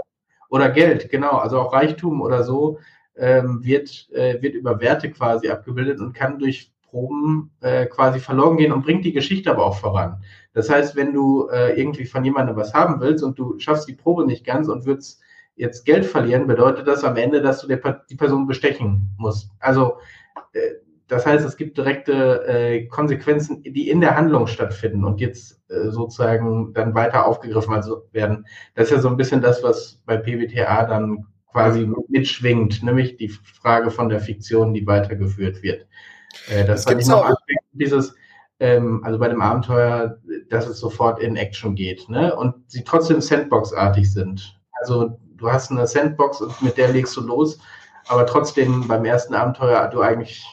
[0.51, 1.37] oder Geld, genau.
[1.37, 2.79] Also auch Reichtum oder so
[3.19, 8.57] ähm, wird, äh, wird über Werte quasi abgebildet und kann durch Proben äh, quasi verloren
[8.57, 10.23] gehen und bringt die Geschichte aber auch voran.
[10.55, 13.95] Das heißt, wenn du äh, irgendwie von jemandem was haben willst und du schaffst die
[13.95, 15.21] Probe nicht ganz und würdest
[15.57, 19.51] jetzt Geld verlieren, bedeutet das am Ende, dass du der, die Person bestechen musst.
[19.59, 19.99] Also
[20.53, 20.61] äh,
[21.09, 25.89] das heißt, es gibt direkte äh, Konsequenzen, die in der Handlung stattfinden und jetzt äh,
[25.89, 28.47] sozusagen dann weiter aufgegriffen also werden.
[28.75, 31.27] Das ist ja so ein bisschen das, was bei PBTA dann
[31.59, 35.87] quasi mitschwingt, nämlich die Frage von der Fiktion, die weitergeführt wird.
[36.49, 37.35] Äh, das, das gibt's auch.
[37.73, 38.15] Dieses,
[38.61, 40.19] ähm, also bei dem Abenteuer,
[40.51, 42.35] dass es sofort in Action geht, ne?
[42.35, 44.57] Und sie trotzdem Sandbox-artig sind.
[44.81, 47.59] Also du hast eine Sandbox und mit der legst du los,
[48.07, 50.45] aber trotzdem beim ersten Abenteuer du eigentlich,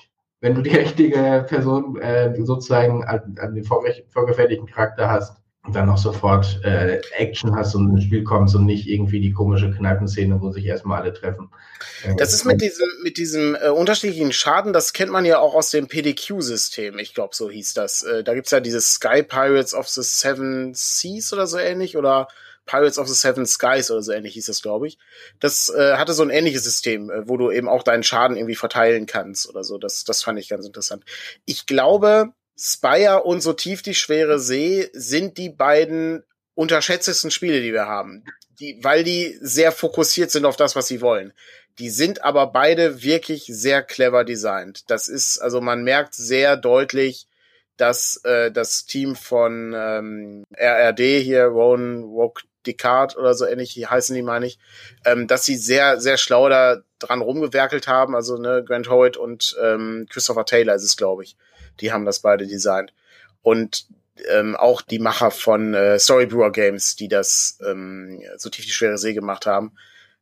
[0.42, 5.90] wenn du die richtige Person äh, sozusagen an, an den vorgefertigten Charakter hast, und dann
[5.90, 10.40] auch sofort äh, Action hast und ins Spiel kommst und nicht irgendwie die komische Kneipenszene,
[10.42, 11.50] wo sich erstmal alle treffen.
[12.04, 15.56] Äh, das ist mit diesem, mit diesem äh, unterschiedlichen Schaden, das kennt man ja auch
[15.56, 17.00] aus dem PDQ-System.
[17.00, 18.04] Ich glaube, so hieß das.
[18.04, 22.28] Äh, da gibt's ja dieses Sky Pirates of the Seven Seas oder so ähnlich oder
[22.66, 24.98] Pirates of the Seven Skies oder so ähnlich hieß das, glaube ich.
[25.40, 28.56] Das äh, hatte so ein ähnliches System, äh, wo du eben auch deinen Schaden irgendwie
[28.56, 29.78] verteilen kannst oder so.
[29.78, 31.04] Das, das fand ich ganz interessant.
[31.46, 37.74] Ich glaube, Spire und So tief die schwere See sind die beiden unterschätztesten Spiele, die
[37.74, 38.24] wir haben.
[38.60, 41.34] Die, weil die sehr fokussiert sind auf das, was sie wollen.
[41.80, 44.90] Die sind aber beide wirklich sehr clever designt.
[44.90, 47.28] Das ist, also man merkt sehr deutlich,
[47.76, 54.16] dass äh, das Team von ähm, RRD hier, Ron Rock Descartes oder so ähnlich heißen
[54.16, 54.58] die, meine ich,
[55.06, 58.16] ähm, dass sie sehr, sehr schlau da dran rumgewerkelt haben.
[58.16, 61.36] Also ne, Grant Howitt und ähm, Christopher Taylor ist es, glaube ich.
[61.82, 62.94] Die haben das beide designt.
[63.42, 63.88] Und
[64.30, 68.98] ähm, auch die Macher von äh, Storybrewer Games, die das ähm, so tief die schwere
[68.98, 69.74] See gemacht haben,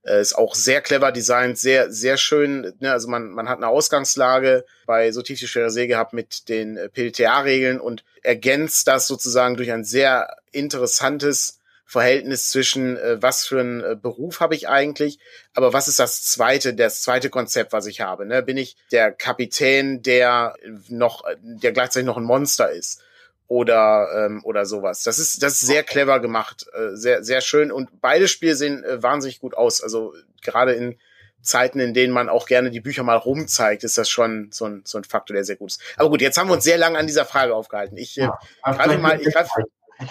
[0.03, 2.73] äh, ist auch sehr clever designt, sehr, sehr schön.
[2.79, 2.91] Ne?
[2.91, 6.77] Also man, man hat eine Ausgangslage bei so tief die schwere See gehabt mit den
[6.77, 13.59] äh, PDTA-Regeln und ergänzt das sozusagen durch ein sehr interessantes Verhältnis zwischen, äh, was für
[13.59, 15.19] einen äh, Beruf habe ich eigentlich,
[15.53, 18.25] aber was ist das zweite, das zweite Konzept, was ich habe?
[18.25, 18.41] Ne?
[18.41, 20.55] Bin ich der Kapitän, der
[20.89, 23.01] noch, der gleichzeitig noch ein Monster ist?
[23.47, 25.03] Oder, ähm, oder sowas.
[25.03, 27.71] Das ist, das ist sehr clever gemacht, äh, sehr, sehr schön.
[27.71, 29.83] Und beide Spiele sehen äh, wahnsinnig gut aus.
[29.83, 30.97] Also gerade in
[31.43, 34.81] Zeiten, in denen man auch gerne die Bücher mal rumzeigt, ist das schon so ein,
[34.85, 35.81] so ein Faktor, der sehr gut ist.
[35.97, 37.97] Aber gut, jetzt haben wir uns sehr lange an dieser Frage aufgehalten.
[37.97, 38.29] Ich äh,
[38.63, 39.49] greife mal, ich greife,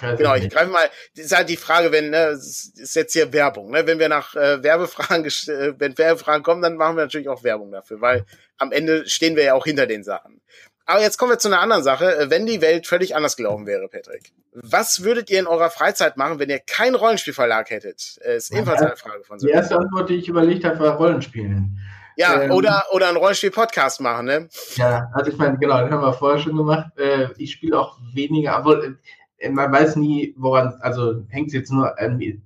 [0.01, 3.71] genau, ich greife mal, das ist halt die Frage, wenn, ne, ist jetzt hier Werbung,
[3.71, 7.45] ne, wenn wir nach äh, Werbefragen, äh, wenn Werbefragen kommen, dann machen wir natürlich auch
[7.45, 8.25] Werbung dafür, weil
[8.59, 10.41] am Ende stehen wir ja auch hinter den Sachen.
[10.85, 12.17] Aber jetzt kommen wir zu einer anderen Sache.
[12.17, 16.17] Äh, wenn die Welt völlig anders gelaufen wäre, Patrick, was würdet ihr in eurer Freizeit
[16.17, 18.19] machen, wenn ihr keinen Rollenspielverlag hättet?
[18.23, 19.47] Äh, ist ebenfalls eine Frage von so.
[19.47, 21.79] Die erste Antwort, die ich überlegt habe, war Rollenspielen.
[22.17, 24.49] Ja, ähm, oder, oder einen Rollenspiel-Podcast machen, ne?
[24.75, 26.91] Ja, also ich meine, genau, den haben wir vorher schon gemacht.
[27.39, 28.83] Ich spiele auch weniger, aber
[29.51, 31.95] man weiß nie, woran, also hängt es jetzt nur,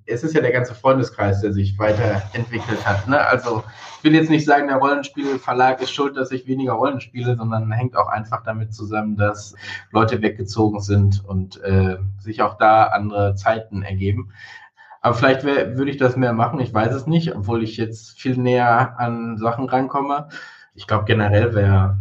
[0.07, 3.07] es ist ja der ganze Freundeskreis, der sich weiterentwickelt hat.
[3.09, 3.21] Ne?
[3.21, 3.63] Also
[3.99, 7.71] ich will jetzt nicht sagen, der Rollenspielverlag ist schuld, dass ich weniger Rollen spiele, sondern
[7.73, 9.55] hängt auch einfach damit zusammen, dass
[9.91, 14.33] Leute weggezogen sind und äh, sich auch da andere Zeiten ergeben.
[15.01, 18.37] Aber vielleicht würde ich das mehr machen, ich weiß es nicht, obwohl ich jetzt viel
[18.37, 20.29] näher an Sachen rankomme.
[20.75, 21.99] Ich glaube, generell wäre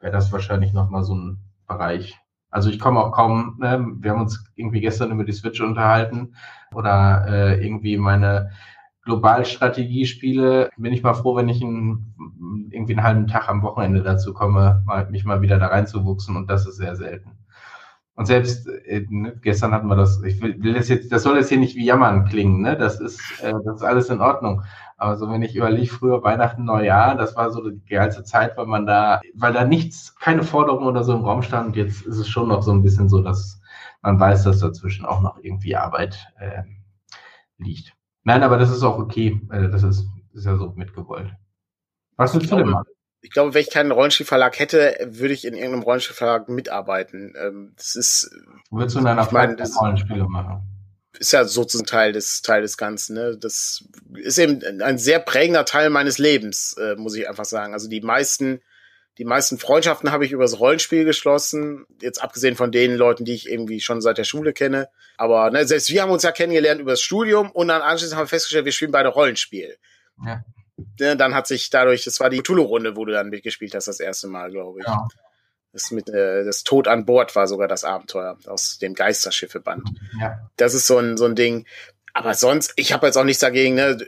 [0.00, 2.18] wär das wahrscheinlich nochmal so ein Bereich,
[2.56, 6.34] also ich komme auch kaum, ne, wir haben uns irgendwie gestern über die Switch unterhalten
[6.74, 8.48] oder äh, irgendwie meine
[9.04, 12.14] Globalstrategie spiele, bin ich mal froh, wenn ich ein,
[12.70, 16.48] irgendwie einen halben Tag am Wochenende dazu komme, mal, mich mal wieder da reinzuwuchsen und
[16.48, 17.32] das ist sehr selten.
[18.14, 21.36] Und selbst äh, ne, gestern hatten wir das, ich will, will das jetzt, das soll
[21.36, 22.74] jetzt hier nicht wie Jammern klingen, ne?
[22.74, 24.62] Das ist, äh, das ist alles in Ordnung.
[24.96, 28.66] Aber so, wenn ich überlege, früher Weihnachten, Neujahr, das war so die geilste Zeit, weil
[28.66, 31.68] man da, weil da nichts, keine Forderung oder so im Raum stand.
[31.68, 33.60] Und jetzt ist es schon noch so ein bisschen so, dass
[34.02, 36.62] man weiß, dass dazwischen auch noch irgendwie Arbeit äh,
[37.58, 37.92] liegt.
[38.24, 39.40] Nein, aber das ist auch okay.
[39.50, 40.06] Äh, das ist
[40.36, 41.32] ist ja so mitgewollt.
[42.16, 42.86] Was willst du denn machen?
[43.22, 47.34] Ich glaube, wenn ich keinen Rollenspielverlag hätte, würde ich in irgendeinem Rollenspielverlag mitarbeiten.
[47.36, 48.30] Ähm, das ist.
[48.70, 50.62] Würdest du in einer Rollenspiele machen?
[51.18, 53.14] Ist ja sozusagen Teil des, Teil des Ganzen.
[53.14, 53.36] Ne?
[53.38, 57.72] Das ist eben ein sehr prägender Teil meines Lebens, äh, muss ich einfach sagen.
[57.72, 58.60] Also die meisten,
[59.18, 61.86] die meisten Freundschaften habe ich über das Rollenspiel geschlossen.
[62.02, 64.88] Jetzt abgesehen von den Leuten, die ich irgendwie schon seit der Schule kenne.
[65.16, 68.24] Aber ne, selbst wir haben uns ja kennengelernt über das Studium und dann anschließend haben
[68.24, 69.76] wir festgestellt, wir spielen beide Rollenspiel.
[70.24, 70.44] Ja.
[71.00, 74.00] Ne, dann hat sich dadurch, das war die Tulu-Runde, wo du dann mitgespielt hast, das
[74.00, 74.86] erste Mal, glaube ich.
[74.86, 75.08] Ja.
[75.76, 79.86] Das mit äh, das Tod an Bord war sogar das Abenteuer aus dem Geisterschiffe-Band.
[80.18, 80.38] Ja.
[80.56, 81.66] Das ist so ein so ein Ding.
[82.14, 83.74] Aber sonst, ich habe jetzt auch nichts dagegen.
[83.74, 83.98] Ne?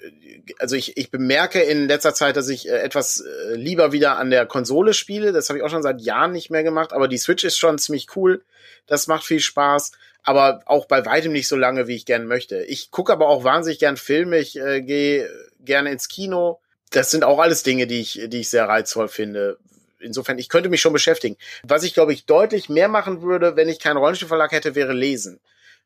[0.58, 4.30] Also ich, ich bemerke in letzter Zeit, dass ich äh, etwas äh, lieber wieder an
[4.30, 5.32] der Konsole spiele.
[5.32, 6.94] Das habe ich auch schon seit Jahren nicht mehr gemacht.
[6.94, 8.42] Aber die Switch ist schon ziemlich cool.
[8.86, 9.92] Das macht viel Spaß.
[10.22, 12.62] Aber auch bei weitem nicht so lange, wie ich gern möchte.
[12.62, 14.38] Ich gucke aber auch wahnsinnig gern Filme.
[14.38, 15.28] Ich äh, gehe
[15.60, 16.60] gerne ins Kino.
[16.90, 19.58] Das sind auch alles Dinge, die ich, die ich sehr reizvoll finde.
[20.00, 21.36] Insofern, ich könnte mich schon beschäftigen.
[21.62, 25.40] Was ich, glaube ich, deutlich mehr machen würde, wenn ich keinen Rollenspielverlag hätte, wäre lesen.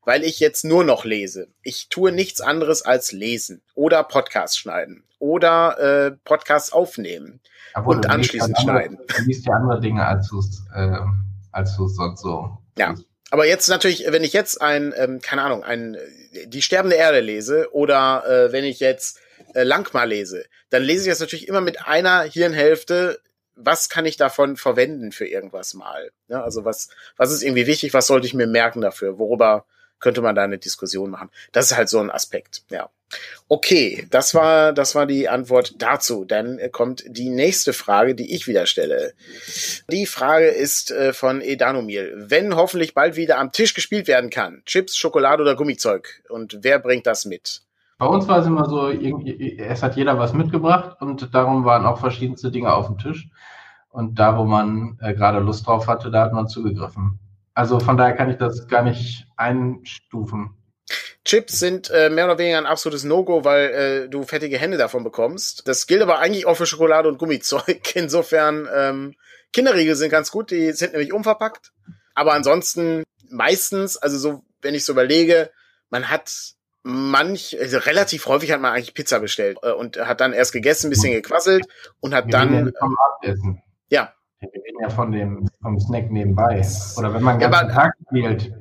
[0.05, 1.49] Weil ich jetzt nur noch lese.
[1.63, 7.41] Ich tue nichts anderes als lesen oder Podcast schneiden oder äh, Podcasts aufnehmen
[7.75, 8.99] Obwohl, und anschließend andere, schneiden.
[9.07, 10.97] Du liest ja andere Dinge, als du es äh,
[11.53, 12.59] als sonst so.
[12.77, 12.97] Ja.
[13.31, 15.97] Aber jetzt natürlich, wenn ich jetzt ein, ähm, keine Ahnung, ein
[16.47, 19.21] die sterbende Erde lese oder äh, wenn ich jetzt
[19.55, 23.21] äh, Langmar lese, dann lese ich das natürlich immer mit einer Hirnhälfte.
[23.55, 26.11] Was kann ich davon verwenden für irgendwas mal?
[26.29, 27.93] Ja, also was, was ist irgendwie wichtig?
[27.95, 29.19] Was sollte ich mir merken dafür?
[29.19, 29.67] Worüber
[30.01, 31.31] könnte man da eine Diskussion machen?
[31.53, 32.91] Das ist halt so ein Aspekt, ja.
[33.49, 36.25] Okay, das war, das war die Antwort dazu.
[36.25, 39.13] Dann kommt die nächste Frage, die ich wieder stelle.
[39.89, 42.15] Die Frage ist äh, von Edanomil.
[42.17, 46.23] Wenn hoffentlich bald wieder am Tisch gespielt werden kann, Chips, Schokolade oder Gummizeug?
[46.29, 47.63] Und wer bringt das mit?
[48.03, 52.01] Bei uns war es immer so, es hat jeder was mitgebracht und darum waren auch
[52.01, 53.29] verschiedenste Dinge auf dem Tisch.
[53.91, 57.21] Und da, wo man äh, gerade Lust drauf hatte, da hat man zugegriffen.
[57.55, 60.51] Also von daher kann ich das gar nicht einstufen.
[61.25, 65.05] Chips sind äh, mehr oder weniger ein absolutes No-Go, weil äh, du fettige Hände davon
[65.05, 65.69] bekommst.
[65.69, 67.83] Das gilt aber eigentlich auch für Schokolade und Gummizeug.
[67.95, 69.15] Insofern, ähm,
[69.53, 71.71] Kinderriegel sind ganz gut, die sind nämlich unverpackt.
[72.17, 75.51] Aber ansonsten meistens, also so, wenn ich so überlege,
[75.89, 80.33] man hat manch, also relativ häufig hat man eigentlich Pizza bestellt äh, und hat dann
[80.33, 81.67] erst gegessen, ein bisschen gequasselt
[82.01, 82.73] und hat Wir dann.
[82.79, 83.63] Vom Abendessen.
[83.89, 84.13] Ja.
[84.41, 86.67] Wir reden ja von dem, vom Snack nebenbei.
[86.97, 88.53] Oder wenn man den ganzen ja, Tag spielt.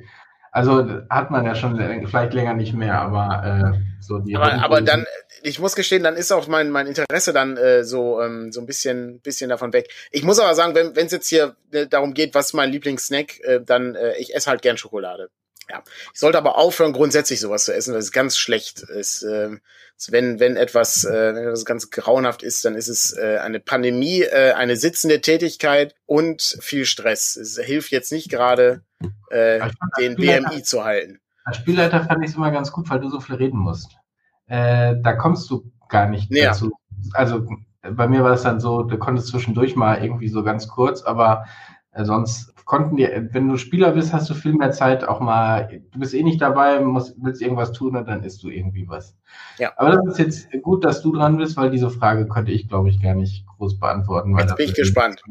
[0.53, 4.35] Also hat man ja schon vielleicht länger nicht mehr, aber äh, so die.
[4.35, 5.05] Aber, aber dann,
[5.43, 8.65] ich muss gestehen, dann ist auch mein, mein Interesse dann äh, so, ähm, so ein
[8.65, 9.89] bisschen, bisschen davon weg.
[10.11, 13.39] Ich muss aber sagen, wenn es jetzt hier äh, darum geht, was ist mein Lieblingssnack,
[13.39, 15.29] äh, dann äh, ich esse halt gern Schokolade.
[15.69, 15.83] Ja.
[16.13, 19.23] Ich sollte aber aufhören, grundsätzlich sowas zu essen, weil es ganz schlecht ist.
[19.23, 19.57] Äh,
[20.09, 24.21] wenn, wenn etwas, äh, wenn etwas ganz grauenhaft ist, dann ist es äh, eine Pandemie,
[24.21, 27.35] äh, eine sitzende Tätigkeit und viel Stress.
[27.35, 28.83] Es hilft jetzt nicht gerade,
[29.29, 29.69] äh,
[29.99, 31.19] den BMI zu halten.
[31.43, 33.95] Als Spielleiter fand ich es immer ganz gut, weil du so viel reden musst.
[34.47, 36.47] Äh, da kommst du gar nicht ja.
[36.47, 36.71] dazu.
[37.13, 37.47] Also
[37.81, 41.45] bei mir war es dann so, du konntest zwischendurch mal irgendwie so ganz kurz, aber
[41.93, 45.99] sonst konnten die, wenn du Spieler bist, hast du viel mehr Zeit auch mal, du
[45.99, 49.17] bist eh nicht dabei, musst, willst irgendwas tun und dann isst du irgendwie was.
[49.57, 49.73] Ja.
[49.75, 52.89] Aber das ist jetzt gut, dass du dran bist, weil diese Frage könnte ich, glaube
[52.89, 54.37] ich, gar nicht groß beantworten.
[54.37, 55.21] Jetzt bin ich gespannt.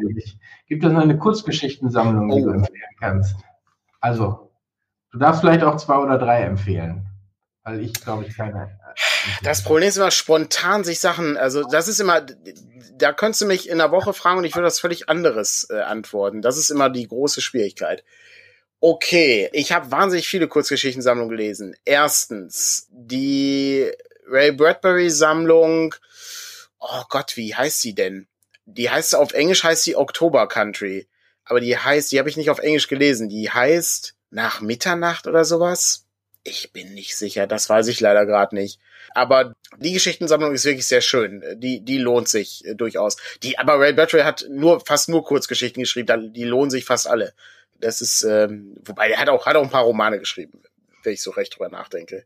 [0.66, 2.36] Gibt es eine Kurzgeschichtensammlung, oh.
[2.36, 3.36] die du empfehlen kannst?
[4.00, 4.50] Also,
[5.12, 7.09] du darfst vielleicht auch zwei oder drei empfehlen.
[7.62, 8.78] Weil ich, glaube ich, keine.
[9.42, 12.24] Das Problem ist immer spontan sich Sachen, also das ist immer,
[12.96, 15.80] da könntest du mich in einer Woche fragen und ich würde das völlig anderes äh,
[15.80, 16.40] antworten.
[16.40, 18.02] Das ist immer die große Schwierigkeit.
[18.80, 21.76] Okay, ich habe wahnsinnig viele Kurzgeschichtensammlungen gelesen.
[21.84, 23.90] Erstens, die
[24.26, 25.94] Ray Bradbury Sammlung,
[26.78, 28.26] oh Gott, wie heißt sie denn?
[28.64, 31.08] Die heißt auf Englisch heißt sie October Country,
[31.44, 35.44] aber die heißt, die habe ich nicht auf Englisch gelesen, die heißt nach Mitternacht oder
[35.44, 36.06] sowas.
[36.42, 38.80] Ich bin nicht sicher, das weiß ich leider gerade nicht.
[39.14, 41.44] Aber die Geschichtensammlung ist wirklich sehr schön.
[41.56, 43.16] Die, die lohnt sich äh, durchaus.
[43.42, 46.32] Die, aber Ray Bradbury hat nur, fast nur Kurzgeschichten geschrieben.
[46.32, 47.34] Die lohnen sich fast alle.
[47.78, 50.62] Das ist, ähm, wobei der hat auch, hat auch ein paar Romane geschrieben,
[51.02, 52.24] wenn ich so recht drüber nachdenke.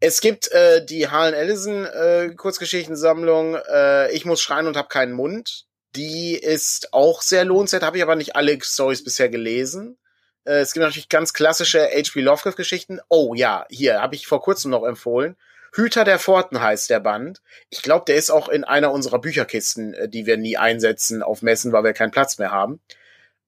[0.00, 3.56] Es gibt äh, die Harlan Ellison äh, Kurzgeschichtensammlung.
[3.56, 5.66] Äh, ich muss schreien und habe keinen Mund.
[5.94, 9.98] Die ist auch sehr lohnenswert, habe ich aber nicht alle Stories bisher gelesen.
[10.44, 12.20] Äh, es gibt natürlich ganz klassische H.P.
[12.20, 13.00] Lovecraft-Geschichten.
[13.08, 15.36] Oh ja, hier habe ich vor kurzem noch empfohlen.
[15.74, 17.40] Hüter der Pforten heißt der Band.
[17.70, 21.42] Ich glaube, der ist auch in einer unserer Bücherkisten, äh, die wir nie einsetzen auf
[21.42, 22.80] Messen, weil wir keinen Platz mehr haben.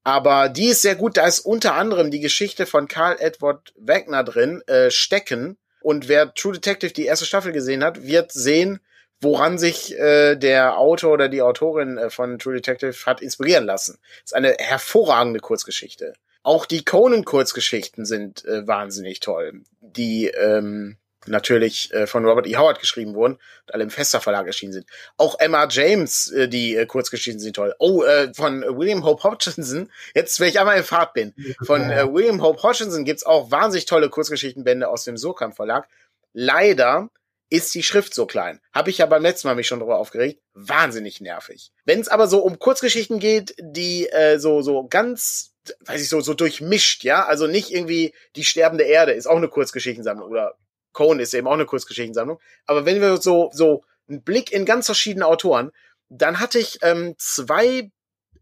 [0.04, 1.16] Aber die ist sehr gut.
[1.16, 5.56] Da ist unter anderem die Geschichte von Karl Edward Wagner drin, äh, Stecken.
[5.80, 8.80] Und wer True Detective die erste Staffel gesehen hat, wird sehen,
[9.20, 13.98] woran sich äh, der Autor oder die Autorin äh, von True Detective hat inspirieren lassen.
[14.22, 16.14] Das ist eine hervorragende Kurzgeschichte.
[16.44, 19.62] Auch die Conan-Kurzgeschichten sind äh, wahnsinnig toll.
[19.80, 22.56] Die ähm, natürlich äh, von Robert E.
[22.56, 24.86] Howard geschrieben wurden und alle im Fester Verlag erschienen sind.
[25.16, 27.74] Auch Emma James, äh, die äh, Kurzgeschichten sind toll.
[27.78, 32.12] Oh, äh, von William Hope Hodgkinson, jetzt wenn ich einmal in Fahrt bin, von äh,
[32.12, 35.88] William Hope Hodgkinson gibt's auch wahnsinnig tolle Kurzgeschichtenbände aus dem Surkamp Verlag.
[36.34, 37.08] Leider
[37.48, 38.60] ist die Schrift so klein.
[38.72, 40.42] Habe ich ja beim letzten Mal mich schon drüber aufgeregt.
[40.54, 41.72] Wahnsinnig nervig.
[41.84, 45.53] Wenn es aber so um Kurzgeschichten geht, die äh, so so ganz
[45.86, 49.48] weiß ich so so durchmischt, ja, also nicht irgendwie die sterbende Erde ist auch eine
[49.48, 50.56] Kurzgeschichtensammlung oder
[50.92, 52.40] Cohen ist eben auch eine Kurzgeschichtensammlung.
[52.66, 55.72] Aber wenn wir so, so einen Blick in ganz verschiedene Autoren,
[56.08, 57.90] dann hatte ich ähm, zwei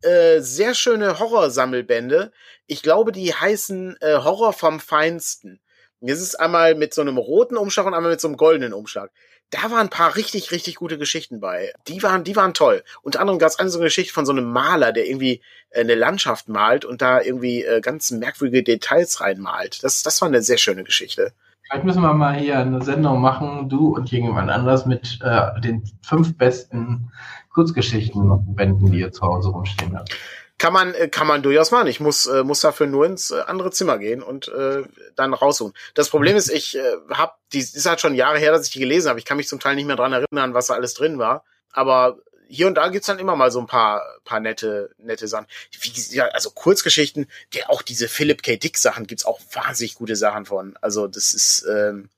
[0.02, 2.32] äh, sehr schöne Horrorsammelbände.
[2.66, 5.60] Ich glaube, die heißen äh, Horror vom Feinsten.
[6.00, 9.12] Das ist einmal mit so einem roten Umschlag und einmal mit so einem goldenen Umschlag.
[9.52, 11.72] Da waren ein paar richtig, richtig gute Geschichten bei.
[11.86, 12.82] Die waren, die waren toll.
[13.02, 15.80] Unter anderem gab es eine so eine Geschichte von so einem Maler, der irgendwie äh,
[15.80, 19.84] eine Landschaft malt und da irgendwie äh, ganz merkwürdige Details reinmalt.
[19.84, 21.32] Das, das war eine sehr schöne Geschichte.
[21.64, 25.84] Vielleicht müssen wir mal hier eine Sendung machen, du und irgendjemand anders, mit äh, den
[26.02, 27.12] fünf besten
[27.50, 30.16] Kurzgeschichtenbänden, die ihr zu Hause rumstehen habt.
[30.62, 31.88] Kann man, äh, kann man durchaus machen.
[31.88, 34.84] Ich muss, äh, muss dafür nur ins äh, andere Zimmer gehen und äh,
[35.16, 35.74] dann raussuchen.
[35.94, 38.78] Das Problem ist, ich äh, habe, die ist halt schon Jahre her, dass ich die
[38.78, 39.18] gelesen habe.
[39.18, 41.44] Ich kann mich zum Teil nicht mehr dran erinnern, was da alles drin war.
[41.72, 45.48] Aber hier und da gibt's dann immer mal so ein paar, paar nette, nette Sachen.
[45.80, 48.56] Wie, ja, also Kurzgeschichten, der auch diese Philip K.
[48.56, 50.78] Dick Sachen gibt's auch wahnsinnig gute Sachen von.
[50.80, 52.08] Also das ist, ähm,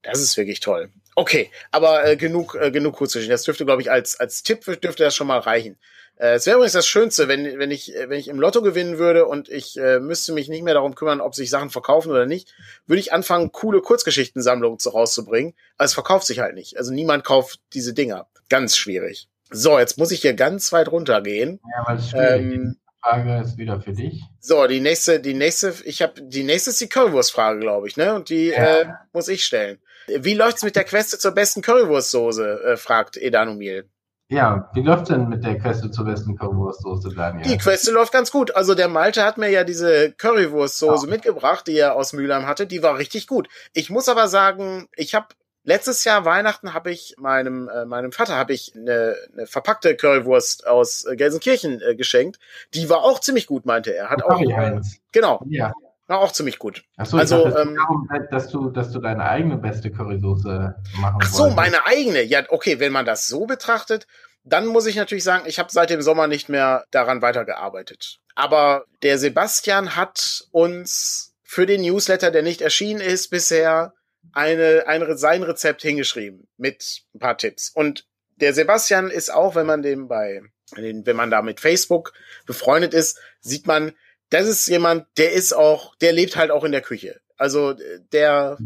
[0.00, 0.88] das ist wirklich toll.
[1.16, 3.32] Okay, aber äh, genug, äh, genug Kurzgeschichten.
[3.32, 5.76] Das dürfte, glaube ich, als, als Tipp dürfte das schon mal reichen.
[6.20, 9.26] Äh, es wäre übrigens das Schönste, wenn, wenn ich, wenn ich im Lotto gewinnen würde
[9.26, 12.54] und ich äh, müsste mich nicht mehr darum kümmern, ob sich Sachen verkaufen oder nicht,
[12.86, 15.54] würde ich anfangen, coole Kurzgeschichtensammlungen rauszubringen.
[15.78, 16.76] Aber es verkauft sich halt nicht.
[16.76, 18.28] Also niemand kauft diese Dinger.
[18.50, 19.28] Ganz schwierig.
[19.50, 21.58] So, jetzt muss ich hier ganz weit runtergehen.
[21.74, 24.22] Ja, weil es ähm, Frage ist wieder für dich.
[24.40, 28.14] So, die nächste, die nächste, ich habe die nächste ist die Currywurst-Frage, glaube ich, ne?
[28.14, 28.80] Und die ja.
[28.80, 29.78] äh, muss ich stellen.
[30.06, 32.62] Wie läuft's mit der Queste zur besten Currywurstsoße?
[32.64, 33.88] Äh, fragt Edanomil.
[34.30, 37.42] Ja, wie läuft's denn mit der Queste zur besten Currywurstsoße, Daniel?
[37.44, 38.54] Die Queste läuft ganz gut.
[38.54, 41.10] Also der Malte hat mir ja diese Currywurstsoße ja.
[41.10, 42.68] mitgebracht, die er aus Mülheim hatte.
[42.68, 43.48] Die war richtig gut.
[43.72, 45.26] Ich muss aber sagen, ich habe
[45.62, 50.66] Letztes Jahr Weihnachten habe ich meinem äh, meinem Vater habe ich eine, eine verpackte Currywurst
[50.66, 52.38] aus äh, Gelsenkirchen äh, geschenkt.
[52.72, 54.08] Die war auch ziemlich gut, meinte er.
[54.08, 54.80] Hat auch äh,
[55.12, 55.44] genau.
[55.50, 55.74] Ja.
[56.10, 56.82] War auch ziemlich gut.
[56.96, 61.20] Ach so, also dachte, ähm, darum, dass du dass du deine eigene beste Currysoße machen
[61.22, 61.56] Ach so, wolltest.
[61.56, 62.22] meine eigene.
[62.24, 64.08] Ja, okay, wenn man das so betrachtet,
[64.42, 68.18] dann muss ich natürlich sagen, ich habe seit dem Sommer nicht mehr daran weitergearbeitet.
[68.34, 73.94] Aber der Sebastian hat uns für den Newsletter, der nicht erschienen ist bisher,
[74.32, 77.70] eine, ein, sein Rezept hingeschrieben mit ein paar Tipps.
[77.72, 78.04] Und
[78.34, 80.42] der Sebastian ist auch, wenn man dem bei,
[80.74, 82.14] wenn man da mit Facebook
[82.46, 83.92] befreundet ist, sieht man,
[84.30, 87.20] das ist jemand, der ist auch, der lebt halt auch in der Küche.
[87.36, 87.74] Also
[88.12, 88.58] der,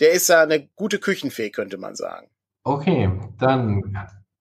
[0.00, 2.28] der ist ja eine gute Küchenfee, könnte man sagen.
[2.64, 3.96] Okay, dann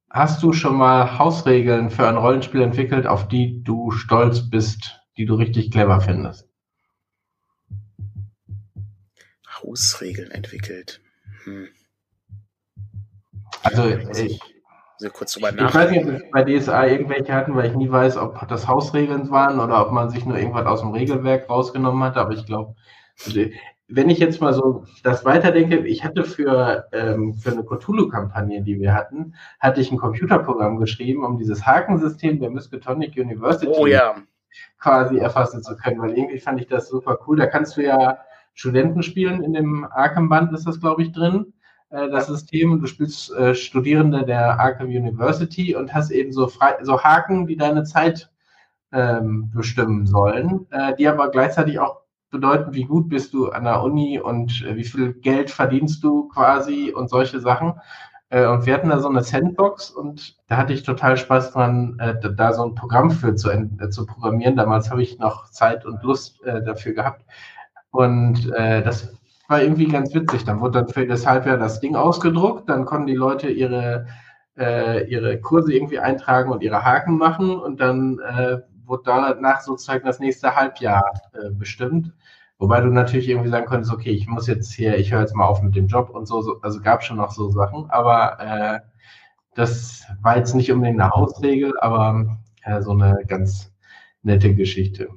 [0.09, 5.25] hast du schon mal Hausregeln für ein Rollenspiel entwickelt, auf die du stolz bist, die
[5.25, 6.47] du richtig clever findest?
[9.61, 11.01] Hausregeln entwickelt.
[11.43, 11.67] Hm.
[13.63, 14.39] Also ich,
[15.03, 17.91] also kurz drüber ich weiß nicht, ob wir bei DSA irgendwelche hatten, weil ich nie
[17.91, 22.03] weiß, ob das Hausregeln waren oder ob man sich nur irgendwas aus dem Regelwerk rausgenommen
[22.03, 22.17] hat.
[22.17, 22.75] Aber ich glaube,
[23.25, 23.41] also,
[23.89, 28.79] wenn ich jetzt mal so das weiterdenke, ich hatte für, ähm, für eine Cthulhu-Kampagne, die
[28.79, 34.15] wir hatten, hatte ich ein Computerprogramm geschrieben, um dieses Hakensystem der Miskatonic University oh, ja.
[34.79, 37.37] quasi erfassen zu können, weil irgendwie fand ich das super cool.
[37.37, 38.19] Da kannst du ja
[38.53, 39.43] Studenten spielen.
[39.43, 41.53] In dem Arkham-Band ist das, glaube ich, drin,
[41.93, 42.71] äh, das System.
[42.71, 47.45] Und du spielst äh, Studierende der Arkham University und hast eben so, frei, so Haken,
[47.45, 48.31] die deine Zeit
[48.91, 53.83] ähm, bestimmen sollen, äh, die aber gleichzeitig auch bedeuten, wie gut bist du an der
[53.83, 57.73] Uni und äh, wie viel Geld verdienst du quasi und solche Sachen.
[58.29, 61.99] Äh, und wir hatten da so eine Sandbox und da hatte ich total Spaß dran,
[62.37, 63.49] da so ein Programm für zu,
[63.91, 64.55] zu programmieren.
[64.55, 67.23] Damals habe ich noch Zeit und Lust dafür gehabt.
[67.91, 69.13] Und das
[69.53, 70.45] war irgendwie ganz witzig.
[70.45, 74.07] Dann wurde dann für das Halbjahr das Ding ausgedruckt, dann konnten die Leute ihre,
[74.57, 80.07] äh, ihre Kurse irgendwie eintragen und ihre Haken machen und dann äh, wurde danach sozusagen
[80.07, 82.11] das nächste Halbjahr äh, bestimmt.
[82.57, 85.45] Wobei du natürlich irgendwie sagen konntest, okay, ich muss jetzt hier, ich höre jetzt mal
[85.45, 88.79] auf mit dem Job und so, so also gab schon noch so Sachen, aber äh,
[89.53, 93.71] das war jetzt nicht unbedingt eine Hausregel, aber äh, so eine ganz
[94.23, 95.09] nette Geschichte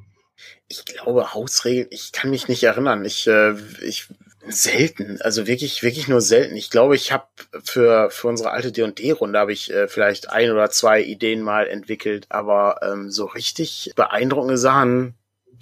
[0.68, 3.04] ich glaube, Hausregeln, ich kann mich nicht erinnern.
[3.04, 4.08] Ich, äh, ich,
[4.48, 6.56] Selten, also wirklich, wirklich nur selten.
[6.56, 7.26] Ich glaube, ich habe
[7.64, 12.26] für für unsere alte D&D-Runde habe ich äh, vielleicht ein oder zwei Ideen mal entwickelt,
[12.28, 15.14] aber ähm, so richtig beeindruckende Sachen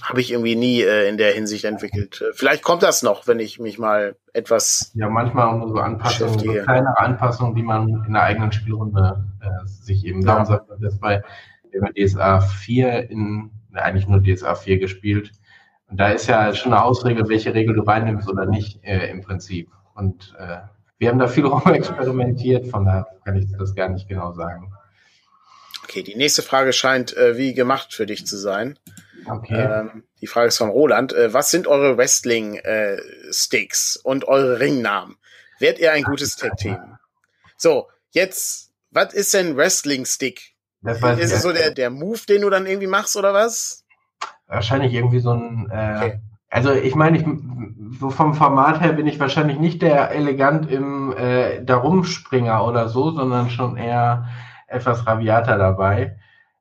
[0.02, 2.20] habe ich irgendwie nie äh, in der Hinsicht entwickelt.
[2.20, 4.92] Äh, vielleicht kommt das noch, wenn ich mich mal etwas.
[4.94, 9.66] Ja, manchmal nur so Anpassungen, so kleinere Anpassungen, die man in der eigenen Spielrunde äh,
[9.66, 10.24] sich eben.
[10.24, 11.22] Darum sagt man das bei
[11.80, 15.32] wir DSA 4 in, eigentlich nur DSA 4 gespielt.
[15.88, 19.20] Und da ist ja schon eine Ausregel, welche Regel du reinnimmst oder nicht äh, im
[19.20, 19.70] Prinzip.
[19.94, 20.58] Und äh,
[20.98, 24.72] wir haben da viel rum experimentiert, von daher kann ich das gar nicht genau sagen.
[25.82, 28.78] Okay, die nächste Frage scheint äh, wie gemacht für dich zu sein.
[29.26, 29.54] Okay.
[29.54, 31.12] Ähm, die Frage ist von Roland.
[31.12, 35.16] Äh, was sind eure Wrestling-Sticks äh, und eure Ringnamen?
[35.58, 36.78] Werdet ihr ein gutes Tag-Team?
[37.56, 40.54] So, jetzt, was ist denn Wrestling-Stick?
[41.18, 43.83] Ist es so der, der Move, den du dann irgendwie machst oder was?
[44.46, 45.68] Wahrscheinlich irgendwie so ein.
[45.70, 46.20] Äh, okay.
[46.50, 47.26] Also ich meine, ich,
[47.98, 53.10] so vom Format her bin ich wahrscheinlich nicht der elegant im äh, Darumspringer oder so,
[53.10, 54.26] sondern schon eher
[54.68, 56.16] etwas rabiater dabei.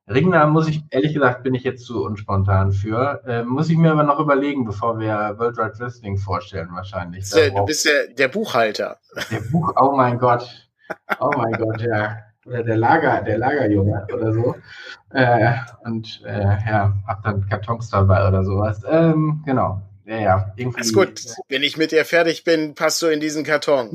[0.08, 3.22] Ringnamen muss ich, ehrlich gesagt, bin ich jetzt zu unspontan für.
[3.26, 7.30] Äh, muss ich mir aber noch überlegen, bevor wir World Wide Wrestling vorstellen, wahrscheinlich.
[7.30, 8.98] Der, du bist der, der Buchhalter.
[9.30, 10.68] Der Buch, oh mein Gott.
[11.20, 12.18] Oh mein Gott, ja.
[12.46, 14.54] Oder der Lager, der Lagerjunge oder so.
[15.10, 18.82] Äh, und äh, ja, hab dann Kartons dabei oder sowas.
[18.88, 20.52] Ähm, genau ja, ja.
[20.56, 21.24] Irgendwie, ist gut.
[21.48, 23.88] Wenn ich mit dir fertig bin, passt du in diesen Karton.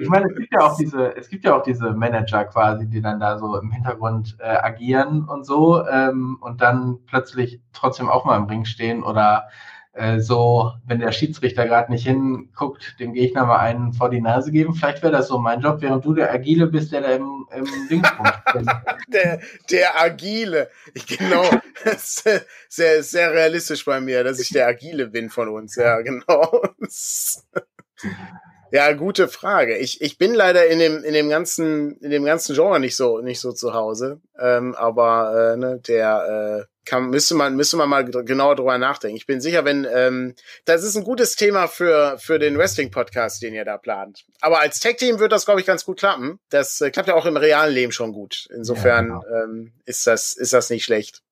[0.00, 3.00] ich meine, es gibt ja auch diese, es gibt ja auch diese Manager quasi, die
[3.00, 8.24] dann da so im Hintergrund äh, agieren und so ähm, und dann plötzlich trotzdem auch
[8.24, 9.48] mal im Ring stehen oder
[9.94, 14.50] äh, so, wenn der Schiedsrichter gerade nicht hinguckt, dem Gegner mal einen vor die Nase
[14.50, 14.74] geben.
[14.74, 17.64] Vielleicht wäre das so mein Job, während du der Agile bist, der da im, im
[17.88, 18.32] Dingsbund
[19.08, 19.40] der,
[19.70, 20.68] der Agile.
[20.94, 21.44] Ich, genau.
[22.68, 25.76] sehr, sehr realistisch bei mir, dass ich der Agile bin von uns.
[25.76, 26.62] Ja, genau.
[28.74, 29.78] Ja, gute Frage.
[29.78, 33.20] Ich, ich bin leider in dem, in dem ganzen, in dem ganzen Genre nicht so,
[33.20, 34.20] nicht so zu Hause.
[34.36, 39.16] Ähm, aber äh, ne, der äh, kann, müsste man, müsste man mal genauer drüber nachdenken.
[39.16, 43.54] Ich bin sicher, wenn, ähm, das ist ein gutes Thema für, für den Wrestling-Podcast, den
[43.54, 44.24] ihr da plant.
[44.40, 46.40] Aber als Tech-Team wird das, glaube ich, ganz gut klappen.
[46.50, 48.48] Das äh, klappt ja auch im realen Leben schon gut.
[48.52, 49.44] Insofern ja, genau.
[49.44, 51.22] ähm, ist das, ist das nicht schlecht.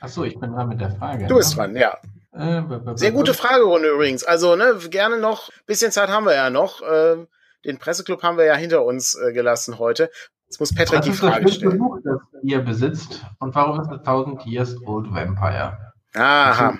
[0.00, 1.26] Ach so, ich bin dran mit der Frage.
[1.26, 1.56] Du bist ne?
[1.56, 1.98] dran, ja.
[2.32, 2.62] Äh,
[2.94, 4.24] Sehr gute Fragerunde übrigens.
[4.24, 6.80] Also, ne, gerne noch, bisschen Zeit haben wir ja noch.
[6.82, 7.26] Äh,
[7.64, 10.10] den Presseclub haben wir ja hinter uns äh, gelassen heute.
[10.46, 11.78] Jetzt muss Patrick Was die Frage ist das stellen.
[11.78, 15.92] Buch, das ihr besitzt und warum ist es 1000 Years Old Vampire?
[16.14, 16.78] Aha.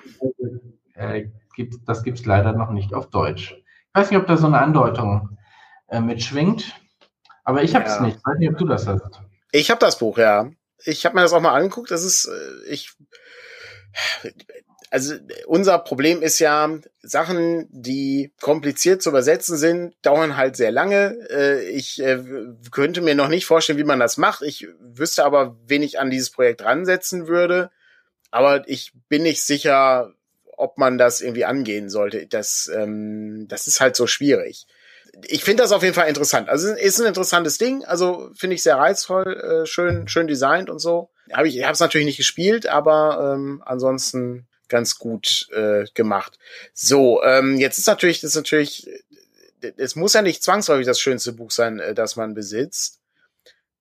[0.95, 1.29] Äh,
[1.87, 3.53] das gibt es leider noch nicht auf Deutsch.
[3.55, 5.39] Ich weiß nicht, ob da so eine Andeutung
[5.89, 6.75] äh, mitschwingt,
[7.45, 8.03] aber ich habe es ja.
[8.03, 8.17] nicht.
[8.19, 9.21] Ich weiß nicht, ob du das hast.
[9.53, 10.51] Ich habe das Buch, ja.
[10.85, 11.91] Ich habe mir das auch mal angeguckt.
[11.91, 12.29] Das ist,
[12.69, 12.97] ich
[14.93, 15.15] also
[15.47, 16.71] unser Problem ist ja,
[17.01, 21.17] Sachen, die kompliziert zu übersetzen sind, dauern halt sehr lange.
[21.31, 22.23] Äh, ich äh,
[22.71, 24.43] könnte mir noch nicht vorstellen, wie man das macht.
[24.43, 27.71] Ich wüsste aber, wen ich an dieses Projekt ransetzen würde.
[28.31, 30.13] Aber ich bin nicht sicher,
[30.59, 32.27] ob man das irgendwie angehen sollte.
[32.27, 34.67] Das, ähm, das ist halt so schwierig.
[35.27, 36.51] Ich finde das auf jeden Fall interessant.
[36.51, 37.83] Also ist ein interessantes Ding.
[37.87, 41.09] Also finde ich sehr reizvoll, äh, schön, schön designt und so.
[41.33, 46.39] Hab ich habe es natürlich nicht gespielt, aber ähm, ansonsten ganz gut äh, gemacht.
[46.73, 48.89] So, ähm, jetzt ist natürlich, das ist natürlich,
[49.77, 53.01] es muss ja nicht zwangsläufig das schönste Buch sein, äh, das man besitzt.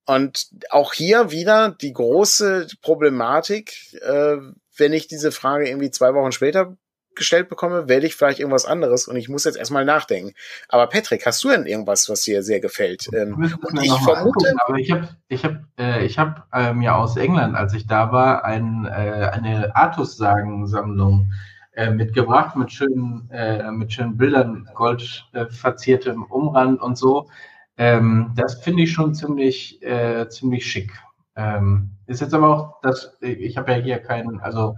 [0.04, 4.36] Und auch hier wieder die große Problematik, äh,
[4.76, 6.76] wenn ich diese Frage irgendwie zwei Wochen später
[7.14, 10.32] gestellt bekomme, werde ich vielleicht irgendwas anderes und ich muss jetzt erstmal nachdenken.
[10.68, 13.08] Aber Patrick, hast du denn irgendwas, was dir sehr gefällt?
[13.12, 17.16] Ähm, und ich vermute, aber ich habe ich hab, äh, ich hab, äh, mir aus
[17.16, 21.32] England, als ich da war, ein, äh, eine Artus-Sagen-Sammlung
[21.74, 27.30] äh, mitgebracht mit schönen, äh, mit schönen Bildern, gold äh, verziertem Umrand und so.
[27.78, 29.80] Ähm, das finde ich schon ziemlich,
[30.28, 30.92] ziemlich schick.
[31.34, 34.76] Ähm, ist jetzt aber auch, das, ich habe ja hier keinen, also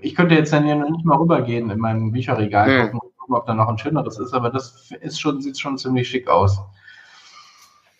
[0.00, 2.90] ich könnte jetzt dann ja noch nicht mal rübergehen in meinem Bücherregal hm.
[2.92, 6.08] gucken, gucken, ob da noch ein schöneres ist, aber das ist schon, sieht schon ziemlich
[6.08, 6.58] schick aus.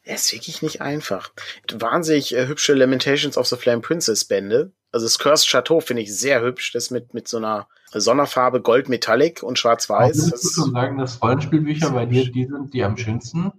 [0.05, 1.31] Er ist wirklich nicht einfach.
[1.73, 4.73] Wahnsinnig äh, hübsche Lamentations of the Flame Princess Bände.
[4.91, 6.73] Also das Cursed Chateau finde ich sehr hübsch.
[6.73, 10.17] Das mit, mit so einer Sonderfarbe Gold Metallic und Schwarz-Weiß.
[10.17, 13.53] Würdest du schon sagen, dass Rollenspielbücher bei dir die sind, die am schönsten?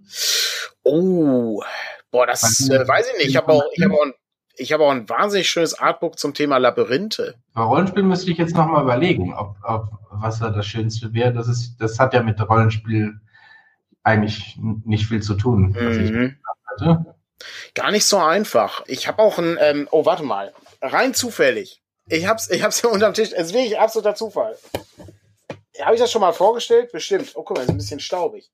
[0.84, 1.64] Oh,
[2.12, 3.30] boah, das äh, weiß ich nicht.
[3.30, 4.14] Ich habe auch, ich habe auch ein
[4.56, 7.36] ich habe auch ein wahnsinnig schönes Artbook zum Thema Labyrinthe.
[7.54, 11.34] Bei Rollenspiel müsste ich jetzt nochmal überlegen, ob, ob was da das Schönste wäre.
[11.34, 13.20] Das ist, das hat ja mit Rollenspiel
[14.04, 15.76] eigentlich nicht viel zu tun.
[15.80, 16.36] Mhm.
[17.74, 18.84] Gar nicht so einfach.
[18.88, 20.54] Ich habe auch ein, ähm, oh, warte mal.
[20.82, 21.82] Rein zufällig.
[22.08, 23.32] Ich hab's, ich hab's hier unterm Tisch.
[23.32, 24.58] Es ist wirklich absoluter Zufall.
[25.82, 26.92] habe ich das schon mal vorgestellt?
[26.92, 27.32] Bestimmt.
[27.36, 28.52] Oh, guck mal, ist ein bisschen staubig.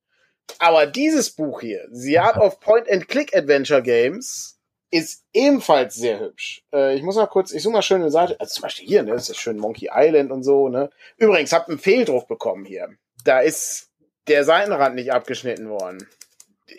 [0.60, 4.59] Aber dieses Buch hier, The Art of Point-and-Click-Adventure Games,
[4.92, 6.64] ist ebenfalls sehr hübsch.
[6.74, 9.04] Äh, ich muss mal kurz, ich suche mal schön eine Seite, also zum Beispiel hier,
[9.04, 10.90] ne, das ist schön Monkey Island und so, ne.
[11.18, 12.90] Übrigens, habt einen Fehldruck bekommen hier.
[13.24, 13.90] Da ist
[14.28, 16.08] der Seitenrand nicht abgeschnitten worden.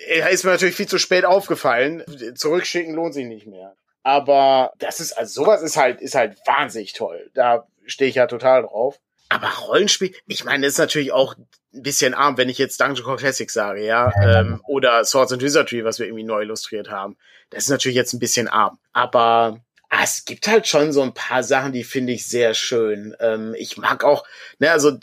[0.06, 2.04] Er ist mir natürlich viel zu spät aufgefallen.
[2.34, 3.76] Zurückschicken lohnt sich nicht mehr.
[4.02, 7.30] Aber das ist, also sowas ist halt, ist halt wahnsinnig toll.
[7.34, 8.98] Da stehe ich ja total drauf.
[9.30, 11.36] Aber Rollenspiel, ich meine, das ist natürlich auch
[11.72, 15.40] ein bisschen arm, wenn ich jetzt Dungeon Core Classic sage, ja, ähm, oder Swords and
[15.40, 17.16] Wizardry, was wir irgendwie neu illustriert haben.
[17.50, 18.78] Das ist natürlich jetzt ein bisschen arm.
[18.92, 23.14] Aber ah, es gibt halt schon so ein paar Sachen, die finde ich sehr schön.
[23.20, 24.24] Ähm, ich mag auch,
[24.58, 24.98] ne, also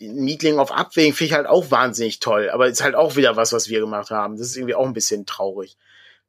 [0.00, 3.52] Meetling auf Abwägen finde ich halt auch wahnsinnig toll, aber ist halt auch wieder was,
[3.52, 4.38] was wir gemacht haben.
[4.38, 5.76] Das ist irgendwie auch ein bisschen traurig.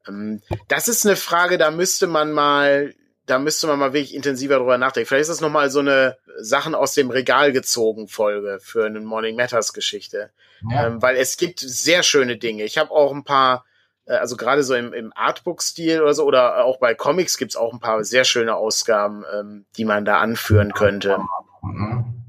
[0.05, 2.93] Ähm, das ist eine Frage, da müsste man mal,
[3.27, 5.07] da müsste man mal wirklich intensiver drüber nachdenken.
[5.07, 9.35] Vielleicht ist das nochmal so eine Sachen aus dem Regal gezogen Folge für eine Morning
[9.35, 10.31] Matters Geschichte.
[10.71, 10.87] Ja.
[10.87, 12.63] Ähm, weil es gibt sehr schöne Dinge.
[12.63, 13.65] Ich habe auch ein paar,
[14.05, 17.73] äh, also gerade so im, im Artbook-Stil oder so, oder auch bei Comics gibt's auch
[17.73, 21.19] ein paar sehr schöne Ausgaben, ähm, die man da anführen könnte.
[21.61, 22.23] Mhm.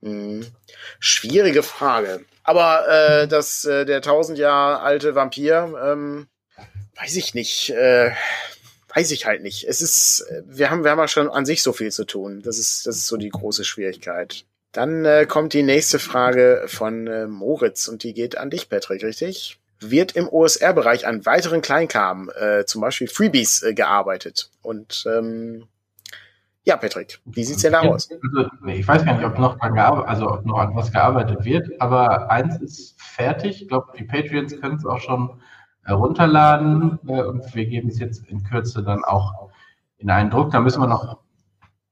[0.00, 0.46] Mhm.
[0.98, 2.24] Schwierige Frage.
[2.42, 6.28] Aber äh, das, äh, der tausend Jahre alte Vampir, ähm,
[6.96, 8.10] weiß ich nicht, äh,
[8.96, 9.64] weiß ich halt nicht.
[9.64, 12.40] Es ist, wir haben, wir haben ja schon an sich so viel zu tun.
[12.42, 14.46] Das ist, das ist so die große Schwierigkeit.
[14.72, 19.02] Dann äh, kommt die nächste Frage von äh, Moritz und die geht an dich, Patrick,
[19.02, 19.58] richtig?
[19.80, 24.50] Wird im OSR-Bereich an weiteren Kleinkram, äh, zum Beispiel Freebies, äh, gearbeitet?
[24.62, 25.66] Und ähm,
[26.64, 28.08] ja, Patrick, wie sieht's denn da aus?
[28.10, 32.30] Also, ich weiß gar nicht, ob noch, also, ob noch an was gearbeitet wird, aber
[32.30, 33.62] eins ist fertig.
[33.62, 35.40] Ich glaube, die Patreons können es auch schon
[35.86, 39.50] herunterladen äh, und wir geben es jetzt in Kürze dann auch
[39.98, 40.50] in einen Druck.
[40.50, 41.18] Da müssen wir noch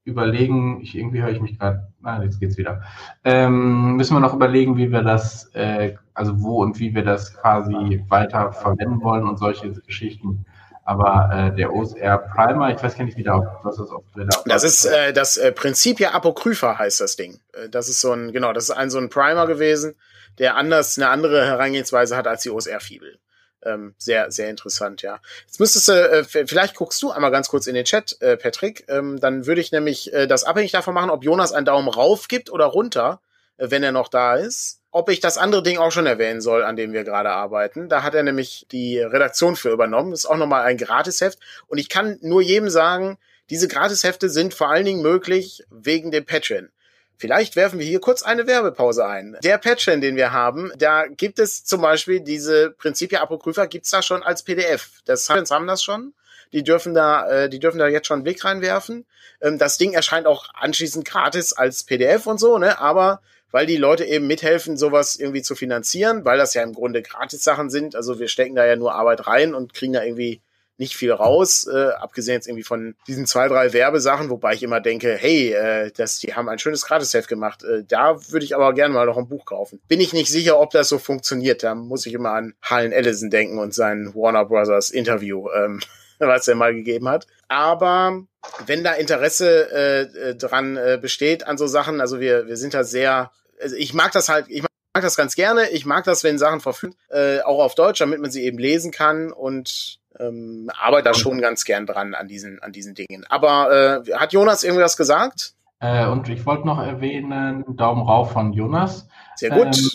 [0.03, 2.83] überlegen, ich, irgendwie höre ich mich gerade, nein, jetzt geht's wieder.
[3.23, 7.35] Ähm, müssen wir noch überlegen, wie wir das, äh, also wo und wie wir das
[7.35, 10.45] quasi weiter verwenden wollen und solche Geschichten.
[10.83, 14.03] Aber äh, der OSR Primer, ich weiß gar nicht wieder, was das auf
[14.45, 17.39] Das ist äh, das äh, Prinzipia Apocrypha heißt das Ding.
[17.53, 19.95] Äh, das ist so ein, genau, das ist ein so ein Primer gewesen,
[20.37, 23.17] der anders eine andere Herangehensweise hat als die OSR-Fibel
[23.65, 25.19] ähm, sehr, sehr interessant, ja.
[25.45, 28.85] Jetzt müsstest du, äh, vielleicht guckst du einmal ganz kurz in den Chat, äh, Patrick.
[28.87, 32.27] Ähm, dann würde ich nämlich äh, das abhängig davon machen, ob Jonas einen Daumen rauf
[32.27, 33.21] gibt oder runter,
[33.57, 34.81] äh, wenn er noch da ist.
[34.91, 37.89] Ob ich das andere Ding auch schon erwähnen soll, an dem wir gerade arbeiten.
[37.89, 40.11] Da hat er nämlich die Redaktion für übernommen.
[40.11, 41.39] Das ist auch nochmal ein Gratisheft.
[41.67, 43.17] Und ich kann nur jedem sagen,
[43.49, 46.69] diese Gratishefte sind vor allen Dingen möglich wegen dem Patreon.
[47.17, 49.37] Vielleicht werfen wir hier kurz eine Werbepause ein.
[49.43, 54.01] Der Patchen, den wir haben, da gibt es zum Beispiel diese Prinzipia Apokrypha, gibt's da
[54.01, 55.01] schon als PDF.
[55.05, 56.13] Das haben das schon.
[56.53, 59.05] Die dürfen da, äh, die dürfen da jetzt schon einen Blick reinwerfen.
[59.41, 62.79] Ähm, das Ding erscheint auch anschließend gratis als PDF und so, ne?
[62.79, 67.01] Aber weil die Leute eben mithelfen, sowas irgendwie zu finanzieren, weil das ja im Grunde
[67.01, 67.95] Gratis-Sachen sind.
[67.95, 70.41] Also wir stecken da ja nur Arbeit rein und kriegen da irgendwie
[70.77, 74.81] nicht viel raus, äh, abgesehen jetzt irgendwie von diesen zwei, drei Werbesachen, wobei ich immer
[74.81, 77.63] denke, hey, äh, das, die haben ein schönes Gratis-Heft gemacht.
[77.63, 79.81] Äh, da würde ich aber gerne mal noch ein Buch kaufen.
[79.87, 81.63] Bin ich nicht sicher, ob das so funktioniert.
[81.63, 85.79] Da muss ich immer an Harlan Ellison denken und sein Warner Brothers Interview, ähm,
[86.19, 87.27] was er mal gegeben hat.
[87.47, 88.23] Aber
[88.65, 92.73] wenn da Interesse äh, äh, dran äh, besteht an so Sachen, also wir, wir sind
[92.73, 95.69] da sehr, also ich mag das halt, ich mag mag das ganz gerne.
[95.71, 98.91] Ich mag das, wenn Sachen verfügt, äh, auch auf Deutsch, damit man sie eben lesen
[98.91, 103.25] kann und ähm, arbeite da schon ganz gern dran an diesen, an diesen Dingen.
[103.27, 105.53] Aber äh, hat Jonas irgendwas gesagt?
[105.81, 109.09] Äh, und ich wollte noch erwähnen, Daumen rauf von Jonas.
[109.35, 109.77] Sehr gut.
[109.77, 109.89] Ähm,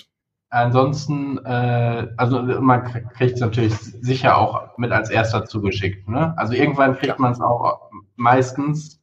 [0.50, 2.84] ansonsten, äh, also man
[3.14, 6.10] kriegt es natürlich sicher auch mit als erster zugeschickt.
[6.10, 6.34] Ne?
[6.36, 9.00] Also irgendwann kriegt man es auch meistens,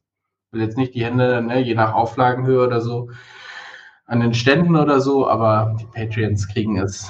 [0.51, 3.09] will jetzt nicht die Hände, ne, je nach Auflagenhöhe oder so,
[4.07, 7.09] an den Ständen oder so, aber die Patreons kriegen es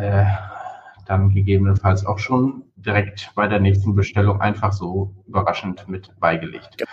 [0.00, 0.24] äh,
[1.06, 6.84] dann gegebenenfalls auch schon direkt bei der nächsten Bestellung einfach so überraschend mit beigelegt.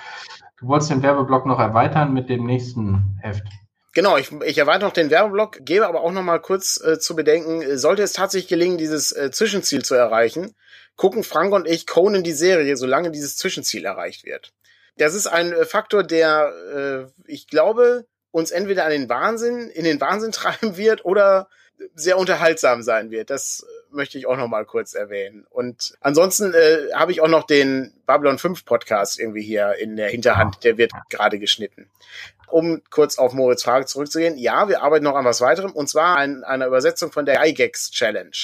[0.57, 3.43] Du wolltest den Werbeblock noch erweitern mit dem nächsten Heft.
[3.93, 7.15] Genau, ich, ich erweitere noch den Werbeblock, gebe aber auch noch mal kurz äh, zu
[7.15, 10.55] bedenken, sollte es tatsächlich gelingen, dieses äh, Zwischenziel zu erreichen,
[10.95, 14.51] gucken Frank und ich Conan die Serie, solange dieses Zwischenziel erreicht wird.
[14.97, 19.85] Das ist ein äh, Faktor, der, äh, ich glaube, uns entweder an den Wahnsinn, in
[19.85, 21.47] den Wahnsinn treiben wird oder
[21.95, 23.29] sehr unterhaltsam sein wird.
[23.29, 25.45] Das möchte ich auch noch mal kurz erwähnen.
[25.49, 30.09] Und ansonsten äh, habe ich auch noch den Babylon 5 Podcast irgendwie hier in der
[30.09, 30.63] Hinterhand.
[30.63, 31.89] Der wird gerade geschnitten.
[32.47, 34.37] Um kurz auf Moritz Frage zurückzugehen.
[34.37, 35.71] Ja, wir arbeiten noch an was weiterem.
[35.71, 38.37] Und zwar an einer Übersetzung von der iGex Challenge.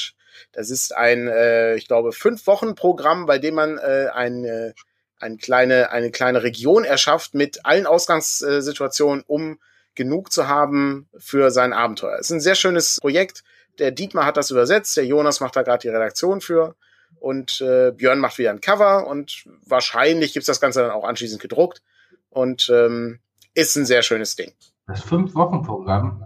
[0.51, 4.73] Das ist ein, äh, ich glaube, fünf Wochen Programm, bei dem man äh, ein, äh,
[5.19, 9.59] eine kleine, eine kleine Region erschafft mit allen Ausgangssituationen, um
[9.99, 12.17] genug zu haben für sein Abenteuer.
[12.19, 13.43] Es ist ein sehr schönes Projekt.
[13.79, 16.75] Der Dietmar hat das übersetzt, der Jonas macht da gerade die Redaktion für
[17.19, 21.41] und äh, Björn macht wieder ein Cover und wahrscheinlich gibt's das Ganze dann auch anschließend
[21.41, 21.81] gedruckt
[22.29, 23.19] und ähm,
[23.53, 24.53] ist ein sehr schönes Ding.
[24.87, 26.23] Das Fünf-Wochen-Programm.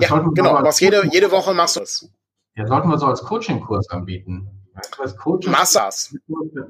[0.00, 0.60] Ja, genau.
[0.60, 2.08] Machst jede, jede Woche machst du es.
[2.54, 4.48] Ja, sollten wir so als Coaching-Kurs anbieten.
[4.98, 6.14] Als Coaching Massas.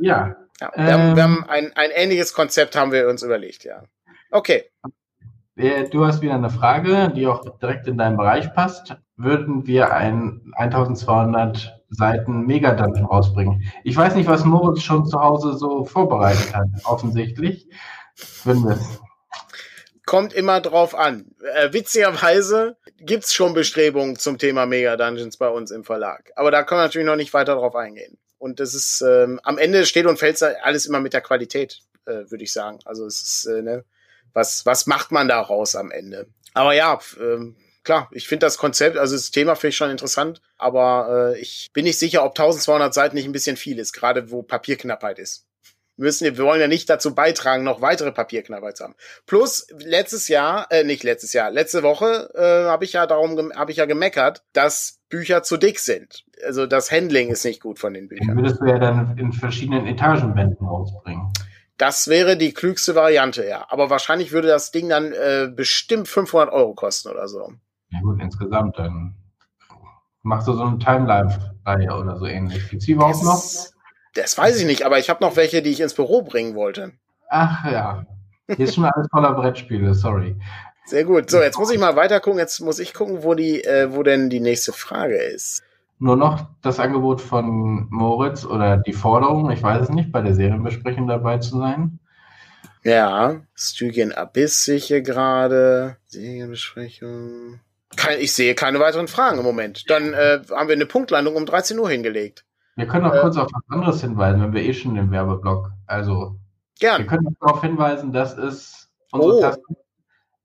[0.01, 0.35] Ja.
[0.61, 1.45] ja wir, haben, wir haben ähm.
[1.49, 3.85] ein, ein ähnliches Konzept haben wir uns überlegt, ja.
[4.31, 4.71] Okay.
[5.91, 8.97] Du hast wieder eine Frage, die auch direkt in deinen Bereich passt.
[9.17, 13.63] Würden wir ein 1200 Seiten Megadungeon rausbringen?
[13.85, 17.69] Ich weiß nicht, was Moritz schon zu Hause so vorbereitet hat, offensichtlich.
[18.45, 19.01] Würden wir es
[20.11, 21.37] kommt immer drauf an.
[21.55, 26.33] Äh, witzigerweise gibt's schon Bestrebungen zum Thema Mega Dungeons bei uns im Verlag.
[26.35, 28.19] Aber da können wir natürlich noch nicht weiter drauf eingehen.
[28.37, 32.29] Und das ist, ähm, am Ende steht und fällt alles immer mit der Qualität, äh,
[32.29, 32.81] würde ich sagen.
[32.87, 33.85] Also es ist, äh, ne,
[34.33, 36.29] was, was macht man daraus am Ende?
[36.55, 40.41] Aber ja, ähm, klar, ich finde das Konzept, also das Thema finde ich schon interessant,
[40.59, 44.31] aber äh, ich bin nicht sicher, ob 1200 Seiten nicht ein bisschen viel ist, gerade
[44.31, 45.47] wo Papierknappheit ist
[46.01, 48.95] müssen, wir wollen ja nicht dazu beitragen, noch weitere Papierknabber zu haben.
[49.27, 53.71] Plus letztes Jahr, äh, nicht letztes Jahr, letzte Woche äh, habe ich ja darum, habe
[53.71, 56.25] ich ja gemeckert, dass Bücher zu dick sind.
[56.45, 58.37] Also das Handling ist nicht gut von den Büchern.
[58.37, 61.31] würdest du ja dann in verschiedenen Etagenwänden rausbringen.
[61.81, 63.65] Das wäre die klügste Variante, ja.
[63.71, 67.55] Aber wahrscheinlich würde das Ding dann äh, bestimmt 500 Euro kosten oder so.
[67.89, 69.15] Ja gut, insgesamt dann
[70.23, 72.69] machst du so eine Timeline-Reihe oder so ähnlich.
[72.69, 73.43] Gibt's die überhaupt noch?
[74.13, 76.93] Das weiß ich nicht, aber ich habe noch welche, die ich ins Büro bringen wollte.
[77.31, 78.05] Ach ja.
[78.47, 80.37] Hier ist schon alles voller Brettspiele, sorry.
[80.85, 81.31] Sehr gut.
[81.31, 82.41] So, jetzt muss ich mal weiter gucken.
[82.41, 85.63] Jetzt muss ich gucken, wo die, äh, wo denn die nächste Frage ist.
[86.03, 90.35] Nur noch das Angebot von Moritz oder die Forderung, ich weiß es nicht, bei der
[90.35, 92.01] Serienbesprechung dabei zu sein.
[92.83, 95.99] Ja, Stygian Abyss sehe ich hier gerade.
[96.07, 97.61] Serienbesprechung.
[97.97, 99.91] Kein, ich sehe keine weiteren Fragen im Moment.
[99.91, 102.47] Dann äh, haben wir eine Punktlandung um 13 Uhr hingelegt.
[102.77, 105.71] Wir können auch äh, kurz auf was anderes hinweisen, wenn wir eh schon im Werbeblock.
[105.87, 106.37] Also,
[106.79, 107.03] gern.
[107.03, 109.41] wir können darauf hinweisen, dass es unsere oh.
[109.43, 109.77] Tasten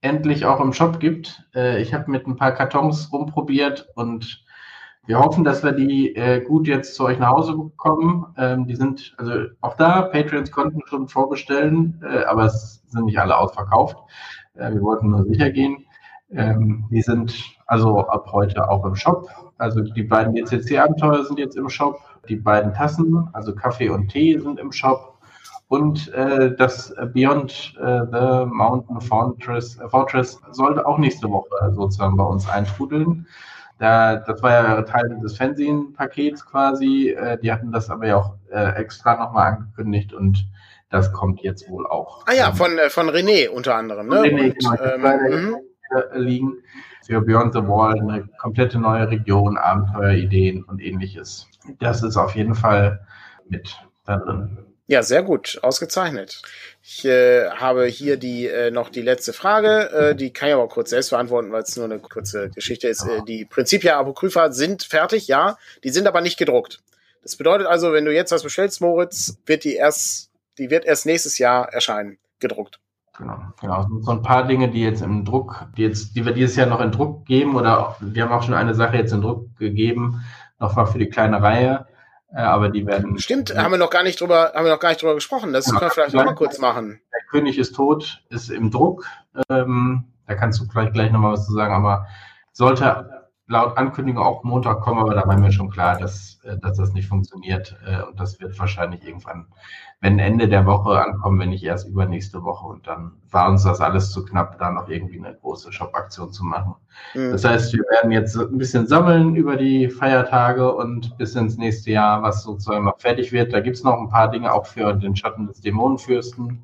[0.02, 1.44] endlich auch im Shop gibt.
[1.56, 4.45] Äh, ich habe mit ein paar Kartons rumprobiert und
[5.08, 8.26] wir hoffen, dass wir die äh, gut jetzt zu euch nach Hause bekommen.
[8.38, 13.20] Ähm, die sind, also auch da, Patreons konnten schon vorbestellen, äh, aber es sind nicht
[13.20, 13.98] alle ausverkauft.
[14.56, 15.86] Äh, wir wollten nur sicher gehen.
[16.32, 17.36] Ähm, die sind
[17.68, 19.28] also ab heute auch im Shop.
[19.58, 22.00] Also die beiden DCC-Abenteuer sind jetzt im Shop.
[22.28, 25.20] Die beiden Tassen, also Kaffee und Tee, sind im Shop.
[25.68, 32.18] Und äh, das Beyond äh, the Mountain Fortress, äh, Fortress sollte auch nächste Woche sozusagen
[32.18, 33.28] bei uns eintrudeln.
[33.78, 37.10] Da, das war ja Teil des Fernsehen-Pakets quasi.
[37.10, 40.48] Äh, die hatten das aber ja auch äh, extra nochmal angekündigt und
[40.90, 42.26] das kommt jetzt wohl auch.
[42.28, 44.08] Ah ja, von, äh, von René unter anderem.
[44.08, 44.22] Ne?
[44.22, 45.58] René, und, genau, ähm,
[45.92, 46.54] äh, liegen
[47.06, 51.48] für Beyond the Wall eine komplette neue Region, Abenteuerideen und ähnliches.
[51.80, 53.06] Das ist auf jeden Fall
[53.48, 54.65] mit da drin.
[54.88, 56.44] Ja, sehr gut, ausgezeichnet.
[56.84, 60.68] Ich äh, habe hier die äh, noch die letzte Frage, äh, die kann ich aber
[60.68, 63.04] kurz selbst beantworten, weil es nur eine kurze Geschichte ist.
[63.04, 66.84] Äh, die Prinzipia Apokrypha sind fertig, ja, die sind aber nicht gedruckt.
[67.24, 70.30] Das bedeutet also, wenn du jetzt was bestellst, Moritz, wird die erst,
[70.60, 72.80] die wird erst nächstes Jahr erscheinen, gedruckt.
[73.18, 73.88] Genau, genau.
[74.02, 76.82] So ein paar Dinge, die jetzt im Druck, die jetzt, die wir dieses Jahr noch
[76.82, 80.24] in Druck geben, oder wir haben auch schon eine Sache jetzt in Druck gegeben,
[80.60, 81.88] nochmal für die kleine Reihe.
[82.36, 83.18] Äh, aber die werden.
[83.18, 85.54] Stimmt, haben wir noch gar nicht drüber, haben wir noch gar nicht drüber gesprochen.
[85.54, 87.00] Das genau, können wir vielleicht auch mal kurz machen.
[87.14, 89.06] Der König ist tot, ist im Druck.
[89.50, 92.08] Ähm, da kannst du vielleicht gleich nochmal was zu sagen, aber
[92.52, 96.78] sollte laut Ankündigung auch Montag kommen, aber da war mir schon klar, dass, äh, dass
[96.78, 97.78] das nicht funktioniert.
[97.86, 99.48] Äh, und das wird wahrscheinlich irgendwann,
[100.02, 102.66] wenn Ende der Woche ankommen, wenn nicht erst übernächste Woche.
[102.66, 106.44] Und dann war uns das alles zu knapp, da noch irgendwie eine große Shop-Aktion zu
[106.44, 106.76] machen.
[107.14, 107.32] Mhm.
[107.32, 111.92] Das heißt, wir werden jetzt ein bisschen sammeln über die Feiertage und bis ins nächste
[111.92, 113.54] Jahr, was sozusagen noch fertig wird.
[113.54, 116.64] Da gibt es noch ein paar Dinge auch für den Schatten des Dämonenfürsten.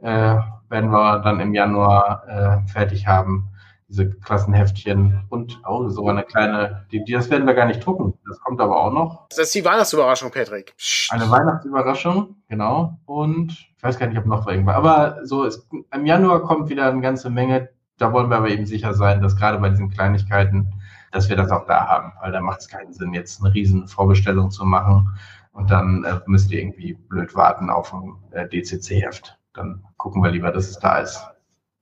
[0.00, 0.36] Äh,
[0.70, 3.50] werden wir dann im Januar äh, fertig haben
[3.88, 8.14] diese Klassenheftchen und oh, sogar eine kleine, die, die, das werden wir gar nicht drucken.
[8.26, 9.28] Das kommt aber auch noch.
[9.28, 10.74] Das ist die Weihnachtsüberraschung, Patrick.
[11.10, 12.98] Eine Weihnachtsüberraschung, genau.
[13.04, 14.76] Und ich weiß gar nicht, ob noch irgendwas.
[14.76, 17.68] Aber so ist, im Januar kommt wieder eine ganze Menge.
[17.98, 20.72] Da wollen wir aber eben sicher sein, dass gerade bei diesen Kleinigkeiten,
[21.12, 22.12] dass wir das auch da haben.
[22.20, 25.10] Weil da macht es keinen Sinn, jetzt eine riesen Vorbestellung zu machen.
[25.52, 29.38] Und dann äh, müsst ihr irgendwie blöd warten auf ein äh, DCC-Heft.
[29.52, 31.24] Dann gucken wir lieber, dass es da ist.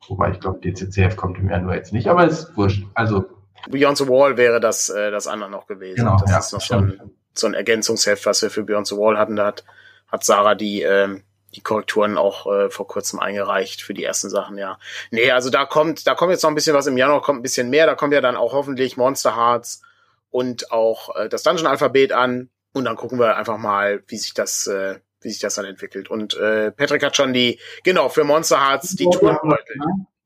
[0.09, 2.85] Wobei ich glaube, DCCF kommt im Januar jetzt nicht, aber ist wurscht.
[2.95, 3.25] Also.
[3.69, 6.05] Beyond the Wall wäre das, äh, das andere noch gewesen.
[6.05, 7.01] Genau, das ja, ist noch so ein,
[7.35, 9.37] so ein Ergänzungsheft, was wir für Beyond the Wall hatten.
[9.37, 9.65] Da hat,
[10.09, 11.23] hat Sarah die, ähm,
[11.55, 14.79] die Korrekturen auch äh, vor kurzem eingereicht für die ersten Sachen, ja.
[15.11, 17.43] Nee, also da kommt, da kommt jetzt noch ein bisschen was im Januar, kommt ein
[17.43, 17.87] bisschen mehr.
[17.87, 19.83] Da kommt ja dann auch hoffentlich Monster Hearts
[20.31, 22.51] und auch äh, das Dungeon-Alphabet an.
[22.73, 26.11] Und dann gucken wir einfach mal, wie sich das, äh, wie sich das dann entwickelt.
[26.11, 29.41] Und äh, Patrick hat schon die, genau, für Monster Hearts die Tour.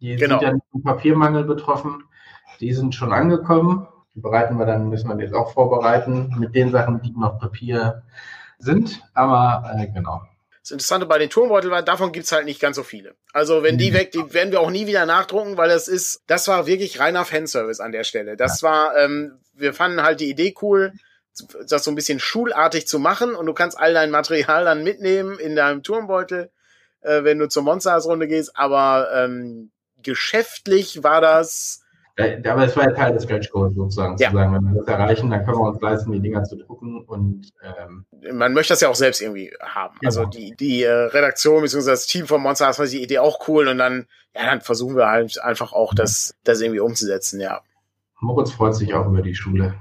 [0.01, 0.39] Die genau.
[0.39, 2.05] sind ja vom Papiermangel betroffen.
[2.61, 3.89] Die sind schon angekommen.
[4.15, 8.03] Die bereiten wir dann, müssen wir jetzt auch vorbereiten mit den Sachen, die noch Papier
[8.59, 9.03] sind.
[9.15, 10.23] Aber äh, genau.
[10.63, 13.15] Das Interessante bei den Turmbeuteln war, davon gibt's halt nicht ganz so viele.
[13.33, 13.95] Also wenn die mhm.
[13.95, 17.25] weg, die werden wir auch nie wieder nachdrucken, weil das ist, das war wirklich reiner
[17.25, 18.37] Fanservice an der Stelle.
[18.37, 20.93] Das war, ähm, wir fanden halt die Idee cool,
[21.68, 25.39] das so ein bisschen schulartig zu machen und du kannst all dein Material dann mitnehmen
[25.39, 26.51] in deinem Turmbeutel,
[27.03, 28.57] äh, wenn du zur Monsters-Runde gehst.
[28.57, 29.70] Aber ähm,
[30.03, 31.82] geschäftlich war das
[32.18, 34.30] aber es war ja Teil des Stretch Goals sozusagen, ja.
[34.30, 37.03] zu sagen, wenn wir das erreichen, dann können wir uns leisten, die Dinger zu drucken
[37.03, 39.97] und ähm, man möchte das ja auch selbst irgendwie haben.
[40.01, 40.09] Genau.
[40.09, 41.91] Also die, die äh, Redaktion bzw.
[41.91, 45.09] das Team von Monster hat die Idee auch cool und dann, ja, dann versuchen wir
[45.09, 47.61] halt einfach auch das, das irgendwie umzusetzen, ja.
[48.20, 49.74] Moritz freut sich auch über die Schule.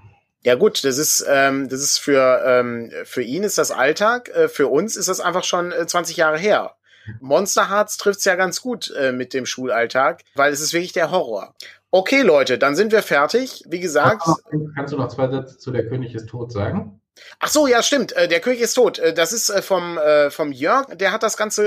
[0.45, 4.47] Ja gut, das ist ähm, das ist für ähm, für ihn ist das Alltag, äh,
[4.47, 6.75] für uns ist das einfach schon äh, 20 Jahre her.
[7.19, 11.09] Monster Hearts trifft's ja ganz gut äh, mit dem Schulalltag, weil es ist wirklich der
[11.09, 11.55] Horror.
[11.89, 13.63] Okay, Leute, dann sind wir fertig.
[13.67, 14.21] Wie gesagt.
[14.75, 17.01] Kannst du noch zwei Sätze zu Der König ist tot sagen?
[17.39, 18.11] Ach so, ja, stimmt.
[18.11, 18.99] Äh, der König ist tot.
[18.99, 19.97] Äh, das ist äh, vom,
[20.29, 21.63] vom Jörg, der hat das Ganze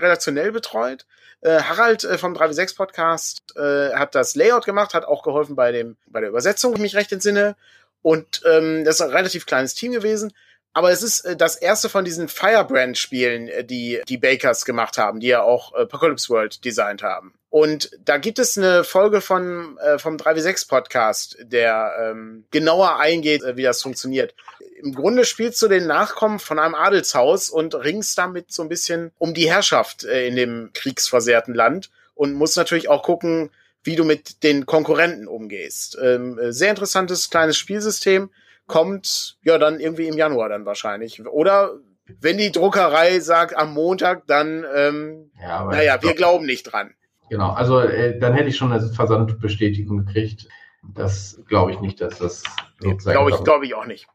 [0.00, 1.04] redaktionell betreut.
[1.42, 6.28] Harald vom 3W6 Podcast hat das Layout gemacht, hat auch geholfen bei dem, bei der
[6.28, 7.56] Übersetzung, wenn ich mich recht entsinne.
[8.02, 10.32] Und ähm, das ist ein relativ kleines Team gewesen.
[10.72, 15.20] Aber es ist äh, das erste von diesen Firebrand-Spielen, äh, die die Bakers gemacht haben,
[15.20, 17.34] die ja auch äh, Apocalypse World designt haben.
[17.50, 23.42] Und da gibt es eine Folge von äh, vom 3W6 Podcast, der ähm, genauer eingeht,
[23.42, 24.34] äh, wie das funktioniert.
[24.80, 29.10] Im Grunde spielst du den Nachkommen von einem Adelshaus und ringst damit so ein bisschen
[29.18, 33.50] um die Herrschaft äh, in dem kriegsversehrten Land und musst natürlich auch gucken,
[33.82, 35.98] wie du mit den Konkurrenten umgehst.
[36.02, 38.30] Ähm, äh, sehr interessantes kleines Spielsystem
[38.66, 41.26] kommt ja dann irgendwie im Januar dann wahrscheinlich.
[41.26, 41.72] Oder
[42.20, 46.94] wenn die Druckerei sagt am Montag, dann, ähm, ja, naja, wir glauben nicht dran.
[47.30, 50.48] Genau, also äh, dann hätte ich schon eine Versandbestätigung gekriegt.
[50.94, 52.42] Das glaube ich nicht, dass das
[52.80, 53.14] sozusagen.
[53.14, 54.08] Glaube ich, glaube ich auch nicht.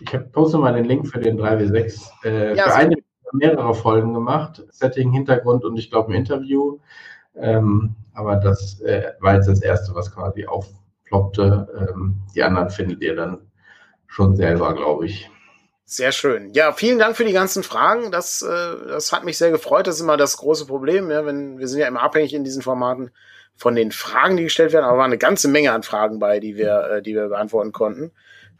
[0.00, 2.10] Ich habe poste mal den Link für den 3W6.
[2.24, 2.96] Äh, ja, für eine
[3.32, 6.78] mehrere Folgen gemacht, Setting, Hintergrund und ich glaube ein Interview.
[7.36, 11.88] Ähm, aber das äh, war jetzt das erste, was quasi aufploppte.
[11.90, 13.38] Ähm, die anderen findet ihr dann
[14.06, 15.30] schon selber, glaube ich.
[15.86, 16.52] Sehr schön.
[16.54, 18.10] Ja, vielen Dank für die ganzen Fragen.
[18.10, 19.86] Das, äh, das hat mich sehr gefreut.
[19.86, 21.10] Das ist immer das große Problem.
[21.10, 23.10] Ja, wenn wir sind ja immer abhängig in diesen Formaten
[23.56, 26.56] von den Fragen, die gestellt werden, aber war eine ganze Menge an Fragen bei, die
[26.56, 28.12] wir, äh, die wir beantworten konnten.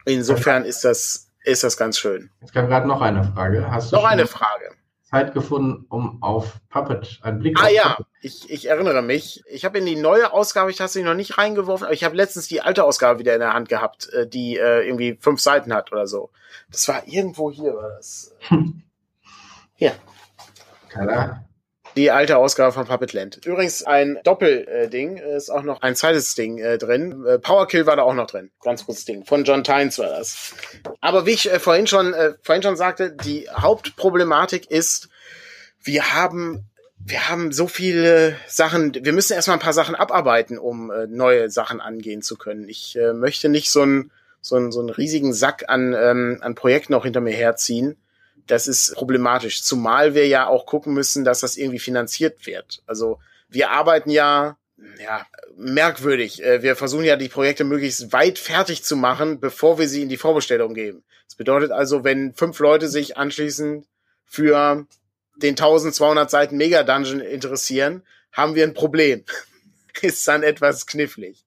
[0.05, 2.29] Insofern ist das, ist das ganz schön.
[2.41, 3.69] Es kam gerade noch eine Frage.
[3.69, 4.69] Hast du noch eine Frage.
[5.15, 9.43] Zeit gefunden, um auf Puppet einen Blick ah, ja, ich, ich erinnere mich.
[9.47, 12.17] Ich habe in die neue Ausgabe, ich habe sie noch nicht reingeworfen, aber ich habe
[12.17, 15.73] letztens die alte Ausgabe wieder in der Hand gehabt, äh, die äh, irgendwie fünf Seiten
[15.73, 16.31] hat oder so.
[16.69, 18.35] Das war irgendwo hier, war das.
[19.75, 19.93] Hier.
[20.89, 21.45] Klar.
[21.95, 23.45] Die alte Ausgabe von Puppet Land.
[23.45, 27.25] Übrigens ein Doppelding, äh, ist auch noch ein zweites Ding äh, drin.
[27.25, 28.51] Äh, Powerkill war da auch noch drin.
[28.61, 29.23] Ganz kurzes Ding.
[29.25, 30.53] Von John Tynes war das.
[30.99, 35.09] Aber wie ich äh, vorhin schon, äh, vorhin schon sagte, die Hauptproblematik ist,
[35.81, 36.65] wir haben
[37.07, 41.51] wir haben so viele Sachen, wir müssen erstmal ein paar Sachen abarbeiten, um äh, neue
[41.51, 42.67] Sachen angehen zu können.
[42.67, 46.55] Ich äh, möchte nicht so einen so einen, so einen riesigen Sack an, ähm, an
[46.55, 47.97] Projekten noch hinter mir herziehen
[48.47, 49.63] das ist problematisch.
[49.63, 52.83] Zumal wir ja auch gucken müssen, dass das irgendwie finanziert wird.
[52.85, 53.19] Also
[53.49, 54.57] wir arbeiten ja,
[55.01, 55.25] ja,
[55.55, 56.43] merkwürdig.
[56.43, 60.09] Äh, wir versuchen ja die Projekte möglichst weit fertig zu machen, bevor wir sie in
[60.09, 61.03] die Vorbestellung geben.
[61.27, 63.85] Das bedeutet also, wenn fünf Leute sich anschließend
[64.25, 64.85] für
[65.37, 69.23] den 1200 Seiten Mega Dungeon interessieren, haben wir ein Problem.
[70.01, 71.44] ist dann etwas knifflig.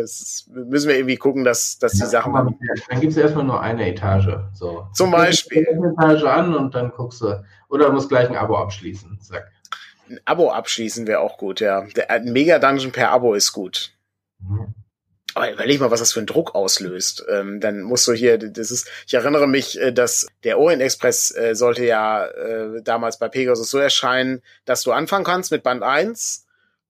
[0.00, 2.32] Das müssen wir irgendwie gucken, dass, dass ja, die Sachen.
[2.32, 4.28] Dann, dann gibt es erstmal nur eine Etage.
[4.54, 4.86] So.
[4.94, 5.66] Zum Beispiel.
[5.68, 7.44] Eine Etage an und dann guckst du.
[7.68, 9.20] Oder du musst gleich ein Abo abschließen.
[9.20, 9.50] Zack.
[10.08, 11.82] Ein Abo abschließen wäre auch gut, ja.
[11.96, 13.92] Der, ein Mega-Dungeon per Abo ist gut.
[14.40, 14.74] Mhm.
[15.34, 17.24] Aber überleg mal, was das für einen Druck auslöst.
[17.30, 21.34] Ähm, dann musst du hier, das ist, ich erinnere mich, äh, dass der Orient Express
[21.34, 25.82] äh, sollte ja äh, damals bei Pegasus so erscheinen, dass du anfangen kannst mit Band
[25.82, 26.46] 1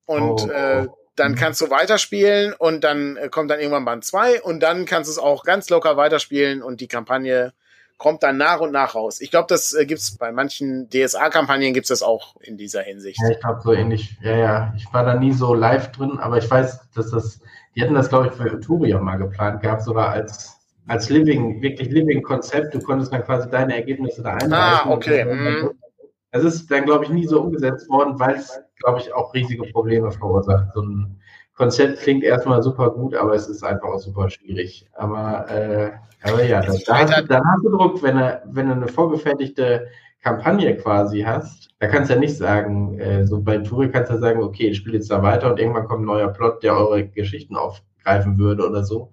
[0.06, 0.50] und oh.
[0.50, 1.36] äh, dann mhm.
[1.36, 5.12] kannst du weiterspielen und dann äh, kommt dann irgendwann Band 2 und dann kannst du
[5.12, 7.52] es auch ganz locker weiterspielen und die Kampagne
[7.98, 9.20] kommt dann nach und nach raus.
[9.20, 13.20] Ich glaube, das äh, gibt's bei manchen DSA-Kampagnen gibt's das auch in dieser Hinsicht.
[13.22, 14.16] Ja, ich glaube so ähnlich.
[14.22, 14.74] Ja, ja.
[14.76, 17.40] Ich war da nie so live drin, aber ich weiß, dass das,
[17.76, 20.58] die hatten das, glaube ich, für Uturi auch mal geplant gehabt, sogar als
[20.88, 22.74] als Living, wirklich Living-Konzept.
[22.74, 24.52] Du konntest dann quasi deine Ergebnisse da einreichen.
[24.52, 25.24] Ah, okay.
[25.24, 25.70] Mhm.
[26.32, 29.70] Es ist dann, glaube ich, nie so umgesetzt worden, weil es, glaube ich, auch riesige
[29.70, 30.72] Probleme verursacht.
[30.74, 31.20] So ein
[31.54, 34.86] Konzept klingt erstmal super gut, aber es ist einfach auch super schwierig.
[34.94, 38.68] Aber, äh, aber ja, da, da, hast du, da hast du Druck, wenn du, wenn
[38.68, 39.88] du eine vorgefertigte
[40.22, 41.68] Kampagne quasi hast.
[41.80, 44.68] Da kannst du ja nicht sagen, äh, so bei Tour kannst du ja sagen, okay,
[44.68, 48.38] ich spiele jetzt da weiter und irgendwann kommt ein neuer Plot, der eure Geschichten aufgreifen
[48.38, 49.12] würde oder so.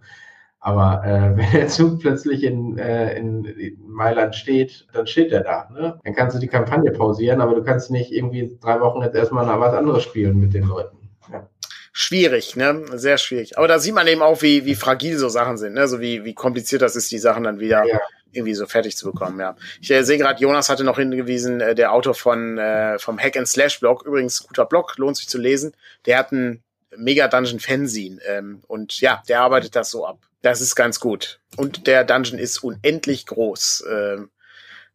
[0.60, 5.70] Aber äh, wenn der Zug plötzlich in, äh, in, Mailand steht, dann steht er da.
[5.72, 6.00] Ne?
[6.04, 9.48] Dann kannst du die Kampagne pausieren, aber du kannst nicht irgendwie drei Wochen jetzt erstmal
[9.60, 10.98] was anderes spielen mit den Leuten.
[11.32, 11.48] Ja.
[11.92, 12.86] Schwierig, ne?
[12.94, 13.58] Sehr schwierig.
[13.58, 15.88] Aber da sieht man eben auch, wie, wie fragil so Sachen sind, ne?
[15.88, 18.00] So wie, wie kompliziert das ist, die Sachen dann wieder ja.
[18.32, 19.56] irgendwie so fertig zu bekommen, ja.
[19.82, 23.36] Ich äh, sehe gerade, Jonas hatte noch hingewiesen, äh, der Autor von äh, vom Hack
[23.36, 25.74] and Slash Blog, übrigens guter Blog, lohnt sich zu lesen.
[26.06, 26.64] Der hat ein
[26.96, 30.20] Mega Dungeon Fanzine ähm, und ja, der arbeitet das so ab.
[30.42, 31.40] Das ist ganz gut.
[31.58, 34.18] Und der Dungeon ist unendlich groß äh,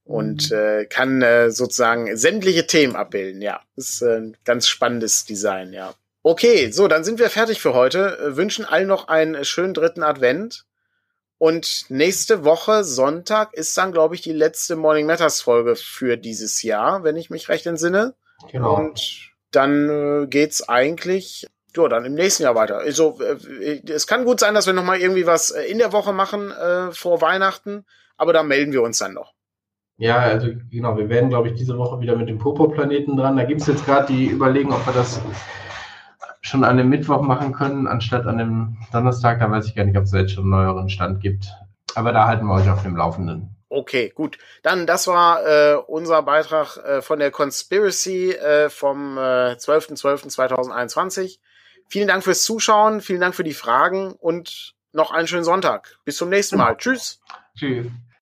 [0.05, 0.57] und mhm.
[0.57, 3.43] äh, kann äh, sozusagen sämtliche Themen abbilden.
[3.43, 5.95] Ja, ist äh, ein ganz spannendes Design, ja.
[6.23, 8.19] Okay, so, dann sind wir fertig für heute.
[8.19, 10.65] Äh, wünschen allen noch einen schönen dritten Advent.
[11.37, 16.63] Und nächste Woche, Sonntag, ist dann, glaube ich, die letzte Morning Matters Folge für dieses
[16.63, 18.15] Jahr, wenn ich mich recht entsinne.
[18.51, 18.77] Genau.
[18.77, 19.91] Und dann
[20.23, 21.47] äh, geht's eigentlich
[21.77, 22.79] ja, dann im nächsten Jahr weiter.
[22.79, 25.93] Also, äh, es kann gut sein, dass wir noch mal irgendwie was äh, in der
[25.93, 27.85] Woche machen äh, vor Weihnachten,
[28.17, 29.35] aber da melden wir uns dann noch.
[29.97, 33.37] Ja, also genau, wir werden, glaube ich, diese Woche wieder mit dem Popo-Planeten dran.
[33.37, 35.21] Da gibt es jetzt gerade die Überlegung, ob wir das
[36.41, 39.39] schon an dem Mittwoch machen können, anstatt an dem Donnerstag.
[39.39, 41.47] Da weiß ich gar nicht, ob es jetzt schon einen neueren Stand gibt.
[41.95, 43.55] Aber da halten wir euch auf dem Laufenden.
[43.69, 44.39] Okay, gut.
[44.63, 51.39] Dann, das war äh, unser Beitrag äh, von der Conspiracy äh, vom äh, 12.12.2021.
[51.95, 56.01] Vielen Dank fürs Zuschauen, vielen Dank für die Fragen und noch einen schönen Sonntag.
[56.05, 56.77] Bis zum nächsten Mal.
[56.77, 57.21] Tschüss.
[57.57, 57.87] Tschüss.